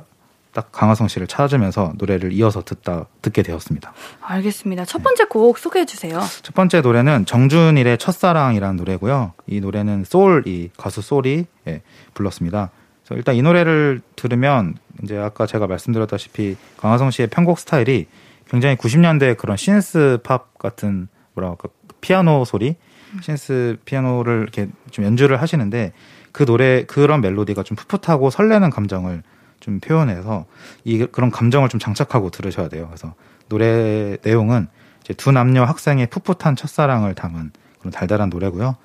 딱 0.52 0.72
강화성 0.72 1.06
씨를 1.08 1.26
찾으면서 1.26 1.92
노래를 1.96 2.32
이어서 2.32 2.62
듣다 2.62 3.04
듣게 3.20 3.42
되었습니다. 3.42 3.92
알겠습니다. 4.22 4.86
첫 4.86 5.02
번째 5.02 5.24
곡 5.24 5.58
소개해 5.58 5.84
주세요. 5.84 6.18
첫 6.42 6.54
번째 6.54 6.80
노래는 6.80 7.26
정준일의 7.26 7.98
첫사랑이라는 7.98 8.76
노래고요. 8.76 9.34
이 9.46 9.60
노래는 9.60 10.04
소울 10.04 10.44
이 10.46 10.70
가수 10.78 11.02
소울이 11.02 11.44
예, 11.68 11.82
불렀습니다. 12.14 12.70
그래서 13.04 13.18
일단 13.18 13.34
이 13.34 13.42
노래를 13.42 14.00
들으면 14.16 14.76
이제 15.02 15.18
아까 15.18 15.46
제가 15.46 15.66
말씀드렸다시피 15.66 16.56
강하성 16.78 17.10
씨의 17.10 17.28
편곡 17.28 17.58
스타일이 17.58 18.06
굉장히 18.48 18.76
90년대 18.76 19.36
그런 19.36 19.58
신스 19.58 20.20
팝 20.22 20.56
같은 20.58 21.08
뭐라 21.34 21.50
할까 21.50 21.68
피아노 22.00 22.46
소리, 22.46 22.76
신스 23.20 23.78
피아노를 23.84 24.42
이렇게 24.42 24.68
좀 24.90 25.04
연주를 25.04 25.40
하시는데 25.40 25.92
그 26.32 26.44
노래 26.44 26.84
그런 26.84 27.20
멜로디가 27.20 27.62
좀 27.62 27.76
풋풋하고 27.76 28.30
설레는 28.30 28.70
감정을 28.70 29.22
좀 29.60 29.80
표현해서 29.80 30.46
이 30.84 31.06
그런 31.06 31.30
감정을 31.30 31.68
좀 31.68 31.80
장착하고 31.80 32.30
들으셔야 32.30 32.68
돼요. 32.68 32.86
그래서 32.88 33.14
노래 33.48 34.16
내용은 34.22 34.68
이제 35.02 35.14
두 35.14 35.32
남녀 35.32 35.64
학생의 35.64 36.08
풋풋한 36.08 36.56
첫사랑을 36.56 37.14
담은 37.14 37.52
그런 37.78 37.92
달달한 37.92 38.28
노래고요. 38.28 38.76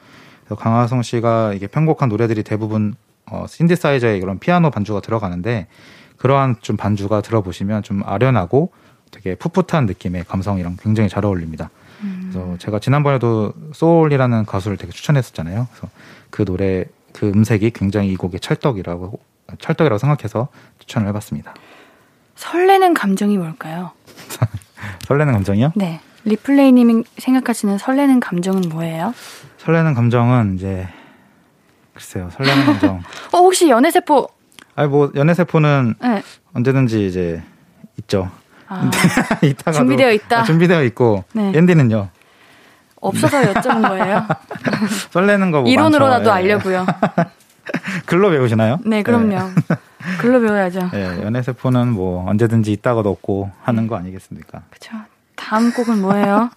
그래서 0.45 0.55
강하성 0.55 1.01
씨가 1.01 1.53
이게 1.53 1.67
편곡한 1.67 2.09
노래들이 2.09 2.43
대부분 2.43 2.93
어, 3.25 3.45
신디사이저에 3.47 4.19
그런 4.19 4.39
피아노 4.39 4.69
반주가 4.69 5.01
들어가는데 5.01 5.67
그러한 6.17 6.57
좀 6.61 6.77
반주가 6.77 7.21
들어보시면 7.21 7.83
좀 7.83 8.03
아련하고 8.05 8.71
되게 9.09 9.35
풋풋한 9.35 9.85
느낌의 9.87 10.25
감성이랑 10.25 10.77
굉장히 10.79 11.09
잘 11.09 11.25
어울립니다. 11.25 11.69
음. 12.03 12.29
그래서 12.31 12.57
제가 12.57 12.79
지난번에도 12.79 13.53
소울이라는 13.73 14.45
가수를 14.45 14.77
되게 14.77 14.91
추천했었잖아요. 14.91 15.67
그래서 15.71 15.89
그 16.29 16.45
노래 16.45 16.85
그 17.13 17.27
음색이 17.27 17.71
굉장히 17.71 18.09
이 18.11 18.15
곡의 18.15 18.39
찰떡이라고 18.39 19.19
찰떡이라고 19.59 19.97
생각해서 19.97 20.47
추천을 20.79 21.07
해봤습니다. 21.09 21.53
설레는 22.35 22.93
감정이 22.93 23.37
뭘까요? 23.37 23.91
설레는 25.05 25.33
감정이요? 25.33 25.73
네. 25.75 25.99
리플레이님이 26.23 27.03
생각하시는 27.17 27.77
설레는 27.77 28.19
감정은 28.19 28.63
뭐예요? 28.69 29.13
설레는 29.57 29.93
감정은 29.93 30.55
이제 30.55 30.87
글쎄요, 31.93 32.29
설레는 32.31 32.65
감정. 32.65 33.01
어, 33.33 33.37
혹시 33.39 33.69
연애 33.69 33.91
세포? 33.91 34.27
아니, 34.75 34.89
뭐, 34.89 35.11
연애 35.15 35.33
세포는 35.33 35.95
네. 36.01 36.23
언제든지 36.53 37.05
이제 37.07 37.43
있죠. 37.99 38.31
아, 38.71 38.89
이따가 39.43 39.73
준비되어 39.73 40.11
있다. 40.13 40.39
아, 40.39 40.43
준비되어 40.43 40.83
있고. 40.83 41.25
네. 41.33 41.51
앤디는요? 41.55 42.07
없어서 43.01 43.41
여쭤본 43.41 43.87
거예요. 43.87 44.25
설레는 45.11 45.51
거뭐 45.51 45.67
이론으로라도 45.67 46.29
예. 46.29 46.33
알려고요. 46.33 46.85
글로 48.05 48.29
배우시나요? 48.29 48.77
네, 48.85 49.03
그럼요. 49.03 49.29
네. 49.29 49.75
글로 50.19 50.39
배워야죠. 50.39 50.89
네, 50.93 51.21
연애 51.23 51.41
세포는 51.41 51.89
뭐 51.89 52.27
언제든지 52.29 52.71
있다가도 52.71 53.09
없고 53.09 53.51
하는 53.61 53.87
거 53.87 53.97
아니겠습니까? 53.97 54.61
그렇죠. 54.69 54.97
다음 55.35 55.73
곡은 55.73 56.01
뭐예요? 56.01 56.49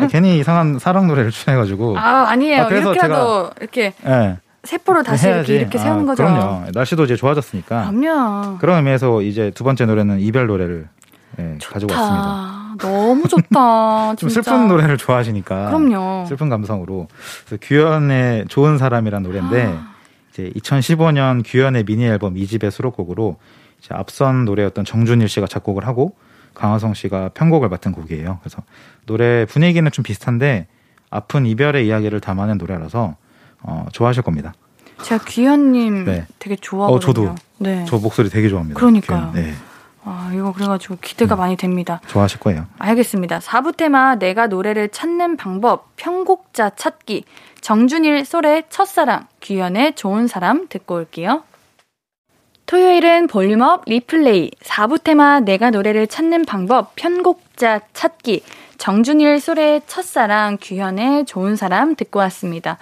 아, 0.00 0.06
괜히 0.08 0.38
이상한 0.38 0.78
사랑 0.78 1.06
노래를 1.06 1.30
추천해가지고. 1.30 1.98
아, 1.98 2.26
아니에요. 2.28 2.62
아, 2.62 2.68
이렇게라도 2.68 2.94
제가, 3.00 3.50
이렇게 3.60 3.92
네. 4.02 4.38
세포로 4.64 5.02
다시 5.02 5.28
이렇게, 5.28 5.54
이렇게 5.54 5.78
세우는 5.78 6.02
아, 6.02 6.06
거죠. 6.06 6.24
그럼요. 6.24 6.64
날씨도 6.74 7.04
이제 7.04 7.16
좋아졌으니까. 7.16 7.90
그럼요. 7.90 8.58
그런 8.58 8.78
의미에서 8.78 9.22
이제 9.22 9.52
두 9.54 9.64
번째 9.64 9.86
노래는 9.86 10.20
이별 10.20 10.46
노래를 10.46 10.88
네, 11.36 11.58
가지고 11.62 11.92
왔습니다. 11.92 12.76
너무 12.78 13.28
좋다. 13.28 14.16
좀 14.18 14.28
슬픈 14.28 14.68
노래를 14.68 14.96
좋아하시니까. 14.96 15.66
그럼요. 15.66 16.26
슬픈 16.26 16.48
감성으로. 16.48 17.08
규현의 17.60 18.46
좋은 18.48 18.78
사람이란 18.78 19.22
노래인데 19.22 19.64
아. 19.66 19.94
이제 20.30 20.50
2015년 20.56 21.42
규현의 21.44 21.84
미니 21.84 22.04
앨범 22.04 22.34
2집의 22.34 22.70
수록곡으로 22.70 23.36
이제 23.78 23.88
앞선 23.94 24.44
노래였던 24.44 24.84
정준일 24.84 25.28
씨가 25.28 25.46
작곡을 25.46 25.86
하고 25.86 26.14
강하성 26.54 26.94
씨가 26.94 27.30
편곡을 27.34 27.68
맡은 27.68 27.92
곡이에요. 27.92 28.38
그래서 28.42 28.62
노래 29.06 29.44
분위기는 29.44 29.90
좀 29.90 30.02
비슷한데 30.02 30.66
아픈 31.10 31.46
이별의 31.46 31.86
이야기를 31.86 32.20
담아낸 32.20 32.58
노래라서 32.58 33.16
어, 33.62 33.86
좋아하실 33.92 34.22
겁니다. 34.22 34.54
제가 35.02 35.24
귀현님 35.24 36.04
네. 36.04 36.26
되게 36.38 36.56
좋아하거든요. 36.56 36.96
어, 36.96 37.00
저도. 37.00 37.34
네. 37.58 37.84
저 37.86 37.98
목소리 37.98 38.28
되게 38.30 38.48
좋아합니다. 38.48 38.78
그러니까요. 38.78 39.32
네. 39.34 39.54
아, 40.08 40.30
이거 40.32 40.52
그래가지고 40.52 40.98
기대가 41.00 41.34
음, 41.34 41.38
많이 41.38 41.56
됩니다. 41.56 42.00
좋아하실 42.06 42.38
거예요. 42.38 42.66
알겠습니다. 42.78 43.40
4부 43.40 43.76
테마 43.76 44.14
내가 44.14 44.46
노래를 44.46 44.88
찾는 44.90 45.36
방법 45.36 45.96
편곡자 45.96 46.70
찾기 46.76 47.24
정준일 47.60 48.24
솔의 48.24 48.64
첫사랑 48.70 49.26
귀현의 49.40 49.96
좋은 49.96 50.28
사람 50.28 50.68
듣고 50.68 50.94
올게요. 50.94 51.42
토요일은 52.66 53.26
볼륨업 53.26 53.82
리플레이 53.86 54.52
4부 54.60 55.02
테마 55.02 55.40
내가 55.40 55.70
노래를 55.70 56.06
찾는 56.06 56.44
방법 56.44 56.94
편곡자 56.94 57.80
찾기 57.92 58.44
정준일 58.78 59.40
솔의 59.40 59.82
첫사랑 59.88 60.58
규현의 60.60 61.26
좋은 61.26 61.56
사람 61.56 61.96
듣고 61.96 62.20
왔습니다. 62.20 62.78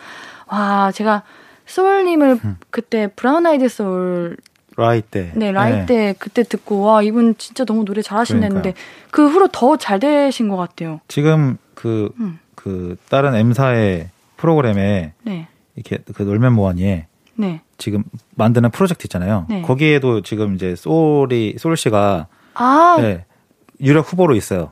와, 0.46 0.92
제가 0.92 1.22
소울님을 1.64 2.38
음. 2.44 2.56
그때 2.68 3.08
브라운 3.16 3.46
아이드 3.46 3.68
소울 3.70 4.36
라이 4.76 5.02
때. 5.02 5.32
네, 5.34 5.52
라이 5.52 5.72
네. 5.72 5.86
때 5.86 6.14
그때 6.18 6.42
듣고 6.42 6.80
와 6.82 7.02
이분 7.02 7.36
진짜 7.38 7.64
너무 7.64 7.84
노래 7.84 8.02
잘하신다는데 8.02 8.74
그 9.10 9.28
후로 9.28 9.48
더 9.48 9.76
잘 9.76 10.00
되신 10.00 10.48
것 10.48 10.56
같아요. 10.56 11.00
지금 11.08 11.56
그그 11.74 12.10
음. 12.20 12.38
그 12.54 12.96
다른 13.08 13.34
M사의 13.34 14.08
프로그램에 14.36 15.12
네. 15.22 15.48
이렇게 15.76 15.98
그 16.14 16.22
놀면 16.22 16.52
뭐하니에 16.54 17.06
네. 17.36 17.60
지금 17.78 18.04
만드는 18.36 18.70
프로젝트 18.70 19.06
있잖아요. 19.06 19.46
네. 19.48 19.62
거기에도 19.62 20.22
지금 20.22 20.54
이제 20.54 20.74
소울이 20.76 21.56
소울 21.58 21.76
씨가 21.76 22.26
아. 22.54 22.96
네, 23.00 23.24
유력 23.80 24.10
후보로 24.12 24.34
있어요. 24.36 24.70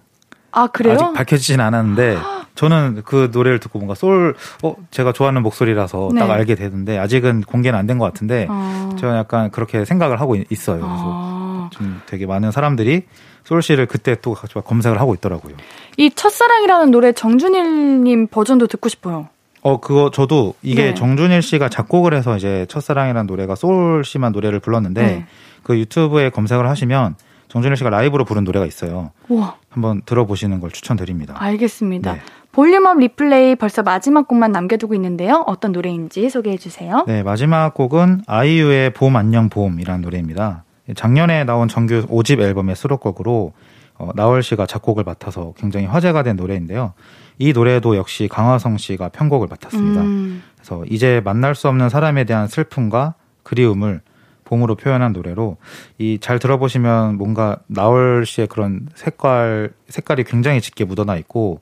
아 0.53 0.67
그래요? 0.67 0.95
아직 0.95 1.13
밝혀지진 1.15 1.61
않았는데 1.61 2.17
저는 2.55 3.03
그 3.07 3.31
노래를 3.33 3.59
듣고 3.59 3.79
뭔가 3.79 3.95
솔, 3.95 4.35
어, 4.63 4.77
제가 4.91 5.13
좋아하는 5.13 5.43
목소리라서 5.43 6.11
네. 6.13 6.21
딱 6.21 6.31
알게 6.31 6.55
되는데 6.55 6.99
아직은 6.99 7.41
공개는 7.43 7.79
안 7.79 7.87
된 7.87 7.99
것 7.99 8.05
같은데 8.05 8.47
아. 8.51 8.82
저는 8.97 9.17
약간 9.17 9.51
그렇게 9.51 9.85
생각을 9.85 10.21
하고 10.21 10.37
있어요. 10.37 10.81
그래서 10.81 11.05
아. 11.05 11.71
좀 11.73 12.01
되게 12.07 12.27
많은 12.27 12.51
사람들이 12.51 13.03
솔 13.45 13.63
씨를 13.63 13.87
그때 13.87 14.17
또 14.21 14.35
검색을 14.35 15.01
하고 15.01 15.15
있더라고요. 15.15 15.57
이 15.97 16.11
첫사랑이라는 16.11 16.91
노래 16.91 17.13
정준일님 17.13 18.29
버전도 18.29 18.67
듣고 18.69 18.89
싶어요. 18.89 19.29
어, 19.63 19.79
그거 19.81 20.11
저도 20.11 20.55
이게 20.63 20.87
네. 20.87 20.95
정준일 20.95 21.41
씨가 21.43 21.69
작곡을 21.69 22.15
해서 22.15 22.37
이제 22.37 22.67
첫사랑이라는 22.69 23.27
노래가 23.27 23.55
솔 23.55 24.05
씨만 24.05 24.33
노래를 24.33 24.59
불렀는데 24.59 25.03
네. 25.03 25.27
그 25.63 25.79
유튜브에 25.79 26.31
검색을 26.31 26.69
하시면 26.69 27.15
정준일 27.49 27.77
씨가 27.77 27.91
라이브로 27.91 28.25
부른 28.25 28.45
노래가 28.45 28.67
있어요. 28.67 29.11
우와. 29.29 29.57
한번 29.69 30.03
들어보시는 30.05 30.61
걸 30.61 30.71
추천드립니다. 30.71 31.35
알겠습니다. 31.39 32.15
네. 32.15 32.21
볼륨업 32.53 32.99
리플레이 32.99 33.57
벌써 33.57 33.83
마지막 33.83 34.29
곡만 34.29 34.53
남겨두고 34.53 34.95
있는데요. 34.95 35.43
어떤 35.47 35.73
노래인지 35.73 36.29
소개해 36.29 36.59
주세요. 36.59 37.05
네, 37.07 37.23
마지막 37.23 37.73
곡은 37.73 38.23
아이유의 38.27 38.93
봄 38.93 39.17
안녕 39.17 39.49
봄이라는 39.49 40.03
노래입니다. 40.03 40.65
작년에 40.95 41.45
나온 41.45 41.69
정규 41.69 42.07
5집 42.07 42.41
앨범의 42.41 42.77
수록곡으로 42.77 43.53
어, 43.99 44.11
나월 44.15 44.43
씨가 44.43 44.67
작곡을 44.67 45.05
맡아서 45.05 45.55
굉장히 45.57 45.87
화제가 45.87 46.23
된 46.23 46.37
노래인데요. 46.37 46.93
이 47.39 47.53
노래도 47.53 47.97
역시 47.97 48.29
강화성 48.29 48.77
씨가 48.77 49.09
편곡을 49.09 49.49
맡았습니다. 49.49 50.01
음. 50.03 50.43
그래서 50.57 50.85
이제 50.91 51.23
만날 51.25 51.55
수 51.55 51.69
없는 51.69 51.89
사람에 51.89 52.25
대한 52.25 52.49
슬픔과 52.49 53.15
그리움을 53.43 54.03
봄으로 54.45 54.75
표현한 54.75 55.13
노래로 55.13 55.57
이 55.99 56.19
잘 56.21 56.39
들어보시면 56.39 57.17
뭔가 57.17 57.59
나얼 57.69 58.27
씨의 58.27 58.49
그런 58.49 58.89
색깔 58.95 59.71
색깔이 59.89 60.25
굉장히 60.25 60.61
짙게 60.61 60.85
묻어나 60.85 61.17
있고 61.17 61.61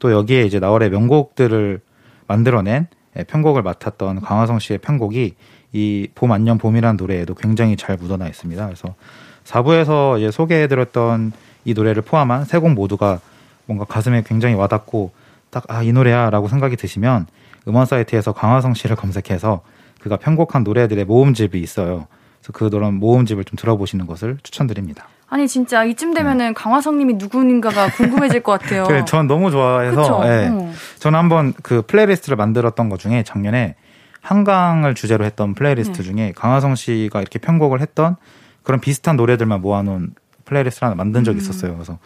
또 0.00 0.10
여기에 0.12 0.42
이제 0.46 0.58
나얼의 0.58 0.90
명곡들을 0.90 1.80
만들어낸 2.26 2.88
예, 3.16 3.24
편곡을 3.24 3.62
맡았던 3.62 4.20
강화성 4.20 4.58
씨의 4.58 4.78
편곡이 4.78 5.34
이 5.72 6.08
봄 6.16 6.32
안녕 6.32 6.58
봄이라는 6.58 6.96
노래에도 6.96 7.34
굉장히 7.34 7.76
잘 7.76 7.96
묻어나 7.96 8.26
있습니다. 8.26 8.64
그래서 8.66 8.94
4부에서 9.44 10.18
이제 10.18 10.30
소개해드렸던 10.32 11.32
이 11.64 11.74
노래를 11.74 12.02
포함한 12.02 12.44
세 12.44 12.58
곡 12.58 12.72
모두가 12.72 13.20
뭔가 13.66 13.84
가슴에 13.84 14.22
굉장히 14.26 14.54
와닿고 14.56 15.12
딱 15.50 15.64
아 15.70 15.82
이 15.82 15.92
노래야라고 15.92 16.48
생각이 16.48 16.76
드시면 16.76 17.26
음원 17.68 17.86
사이트에서 17.86 18.32
강화성 18.32 18.74
씨를 18.74 18.96
검색해서 18.96 19.60
그가 20.00 20.16
편곡한 20.16 20.64
노래들의 20.64 21.04
모음집이 21.04 21.60
있어요. 21.60 22.06
그래서 22.40 22.52
그 22.52 22.70
그런 22.70 22.94
모음집을 22.94 23.44
좀 23.44 23.56
들어보시는 23.56 24.06
것을 24.06 24.38
추천드립니다. 24.42 25.08
아니 25.30 25.46
진짜 25.46 25.84
이쯤 25.84 26.12
되면은 26.12 26.48
네. 26.48 26.52
강화성님이 26.52 27.14
누구인가가 27.14 27.88
궁금해질 27.92 28.42
것 28.42 28.60
같아요. 28.60 28.82
그래, 28.88 29.04
전 29.04 29.28
너무 29.28 29.52
좋아해서 29.52 30.24
네. 30.24 30.48
어. 30.48 30.72
저는 30.98 31.18
한번 31.18 31.54
그 31.62 31.82
playlist를 31.82 32.36
만들었던 32.36 32.88
것 32.88 32.98
중에 32.98 33.22
작년에 33.22 33.76
한강을 34.22 34.94
주제로 34.96 35.24
했던 35.24 35.54
플레이리스트 35.54 35.98
네. 35.98 36.02
중에 36.02 36.32
강화성 36.34 36.74
씨가 36.74 37.20
이렇게 37.20 37.38
편곡을 37.38 37.80
했던 37.80 38.16
그런 38.64 38.80
비슷한 38.80 39.16
노래들만 39.16 39.60
모아놓은 39.60 40.14
playlist를 40.44 40.86
하나 40.86 40.96
만든 40.96 41.22
적이 41.22 41.38
음. 41.38 41.42
있었어요. 41.42 41.74
그래서 41.74 41.98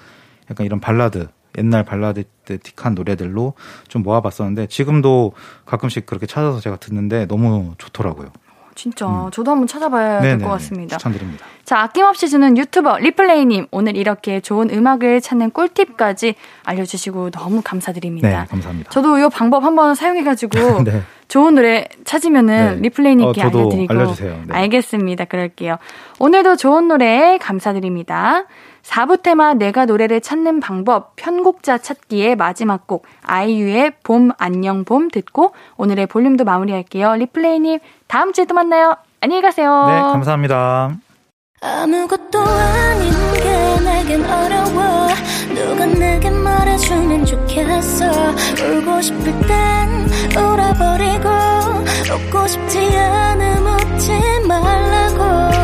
약간 0.50 0.66
이런 0.66 0.78
발라드 0.78 1.28
옛날 1.56 1.82
발라드틱한 1.84 2.94
노래들로 2.94 3.54
좀 3.88 4.02
모아봤었는데 4.02 4.66
지금도 4.66 5.32
가끔씩 5.64 6.04
그렇게 6.04 6.26
찾아서 6.26 6.60
제가 6.60 6.76
듣는데 6.76 7.26
너무 7.26 7.74
좋더라고요. 7.78 8.32
진짜 8.74 9.06
음. 9.06 9.30
저도 9.30 9.50
한번 9.52 9.66
찾아봐야 9.66 10.20
될 10.20 10.38
것 10.38 10.48
같습니다. 10.50 10.96
추천드립니다. 10.96 11.46
자 11.64 11.80
아낌없이 11.80 12.28
주는 12.28 12.56
유튜버 12.58 12.98
리플레이님 12.98 13.68
오늘 13.70 13.96
이렇게 13.96 14.40
좋은 14.40 14.68
음악을 14.70 15.20
찾는 15.20 15.50
꿀팁까지 15.52 16.34
알려주시고 16.64 17.30
너무 17.30 17.62
감사드립니다. 17.64 18.28
네, 18.28 18.46
감사합니다. 18.48 18.90
저도 18.90 19.18
이 19.18 19.28
방법 19.32 19.64
한번 19.64 19.94
사용해가지고 19.94 20.82
네. 20.84 21.02
좋은 21.28 21.54
노래 21.54 21.88
찾으면은 22.04 22.76
네. 22.76 22.82
리플레이님께 22.82 23.42
어, 23.42 23.46
알려드리고 23.46 23.94
알려주세요. 23.94 24.42
네. 24.48 24.54
알겠습니다. 24.54 25.24
그럴게요. 25.24 25.78
오늘도 26.18 26.56
좋은 26.56 26.86
노래 26.88 27.38
감사드립니다. 27.38 28.44
4부 28.84 29.22
테마 29.22 29.54
내가 29.54 29.86
노래를 29.86 30.20
찾는 30.20 30.60
방법 30.60 31.16
편곡자 31.16 31.78
찾기의 31.78 32.36
마지막 32.36 32.86
곡 32.86 33.06
아이유의 33.22 33.94
봄 34.02 34.30
안녕 34.38 34.84
봄 34.84 35.08
듣고 35.08 35.52
오늘의 35.76 36.06
볼륨도 36.06 36.44
마무리할게요. 36.44 37.14
리플레이님 37.16 37.80
다음 38.06 38.32
주에 38.32 38.44
또 38.44 38.54
만나요. 38.54 38.96
안녕히 39.20 39.42
가세요. 39.42 39.86
네 39.86 40.00
감사합니다. 40.00 40.96
아무것도 41.62 42.40
아닌 42.40 43.10
게 43.42 43.84
내겐 43.84 44.22
어려워 44.24 45.08
누가 45.54 45.86
내게 45.86 46.28
말해주면 46.28 47.24
좋겠어 47.24 48.04
울고 48.06 49.00
싶을 49.00 49.24
땐 49.46 50.08
울어버리고 50.36 51.28
웃고 52.12 52.46
싶지 52.46 52.78
않음 52.98 53.66
웃지 53.66 54.12
말라고 54.46 55.63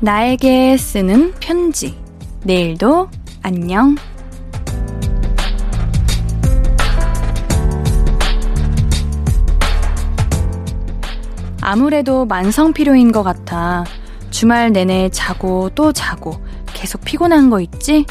나에게 0.00 0.76
쓰는 0.76 1.34
편지. 1.40 1.98
내일도 2.44 3.08
안녕. 3.42 3.96
아무래도 11.60 12.24
만성 12.26 12.72
피로인 12.72 13.10
것 13.10 13.24
같아. 13.24 13.84
주말 14.30 14.70
내내 14.70 15.08
자고 15.08 15.68
또 15.74 15.92
자고 15.92 16.40
계속 16.72 17.04
피곤한 17.04 17.50
거 17.50 17.60
있지? 17.60 18.06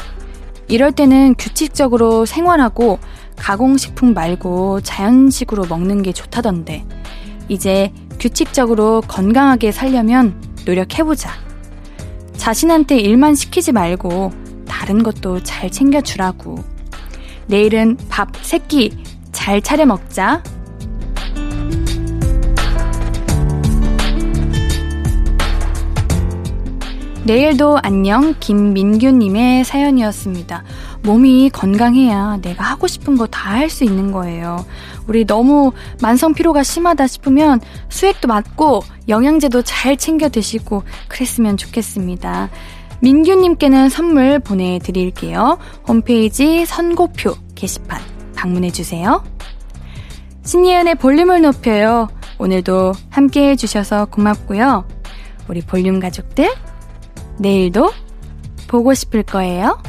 이럴 0.68 0.92
때는 0.92 1.36
규칙적으로 1.38 2.26
생활하고 2.26 2.98
가공식품 3.36 4.12
말고 4.12 4.82
자연식으로 4.82 5.64
먹는 5.66 6.02
게 6.02 6.12
좋다던데. 6.12 6.84
이제 7.48 7.90
규칙적으로 8.20 9.00
건강하게 9.08 9.72
살려면 9.72 10.38
노력해보자. 10.66 11.47
자신한테 12.38 12.98
일만 12.98 13.34
시키지 13.34 13.72
말고 13.72 14.32
다른 14.66 15.02
것도 15.02 15.42
잘 15.42 15.70
챙겨주라고. 15.70 16.64
내일은 17.46 17.98
밥 18.08 18.34
세끼 18.42 19.04
잘 19.32 19.60
차려 19.60 19.84
먹자. 19.84 20.42
내일도 27.24 27.78
안녕 27.82 28.34
김민규님의 28.40 29.64
사연이었습니다. 29.64 30.64
몸이 31.02 31.50
건강해야 31.50 32.38
내가 32.40 32.64
하고 32.64 32.86
싶은 32.86 33.16
거 33.18 33.26
다 33.26 33.50
할 33.50 33.68
수 33.68 33.84
있는 33.84 34.12
거예요. 34.12 34.64
우리 35.08 35.24
너무 35.24 35.72
만성 36.00 36.34
피로가 36.34 36.62
심하다 36.62 37.06
싶으면 37.06 37.60
수액도 37.88 38.28
맞고 38.28 38.82
영양제도 39.08 39.62
잘 39.62 39.96
챙겨 39.96 40.28
드시고 40.28 40.84
그랬으면 41.08 41.56
좋겠습니다. 41.56 42.50
민규님께는 43.00 43.88
선물 43.88 44.38
보내드릴게요. 44.38 45.58
홈페이지 45.86 46.66
선고표 46.66 47.34
게시판 47.54 48.00
방문해주세요. 48.36 49.24
신예은의 50.44 50.96
볼륨을 50.96 51.42
높여요. 51.42 52.08
오늘도 52.38 52.92
함께 53.10 53.50
해주셔서 53.50 54.06
고맙고요. 54.06 54.86
우리 55.48 55.60
볼륨 55.60 56.00
가족들, 56.00 56.52
내일도 57.38 57.92
보고 58.68 58.94
싶을 58.94 59.22
거예요. 59.22 59.80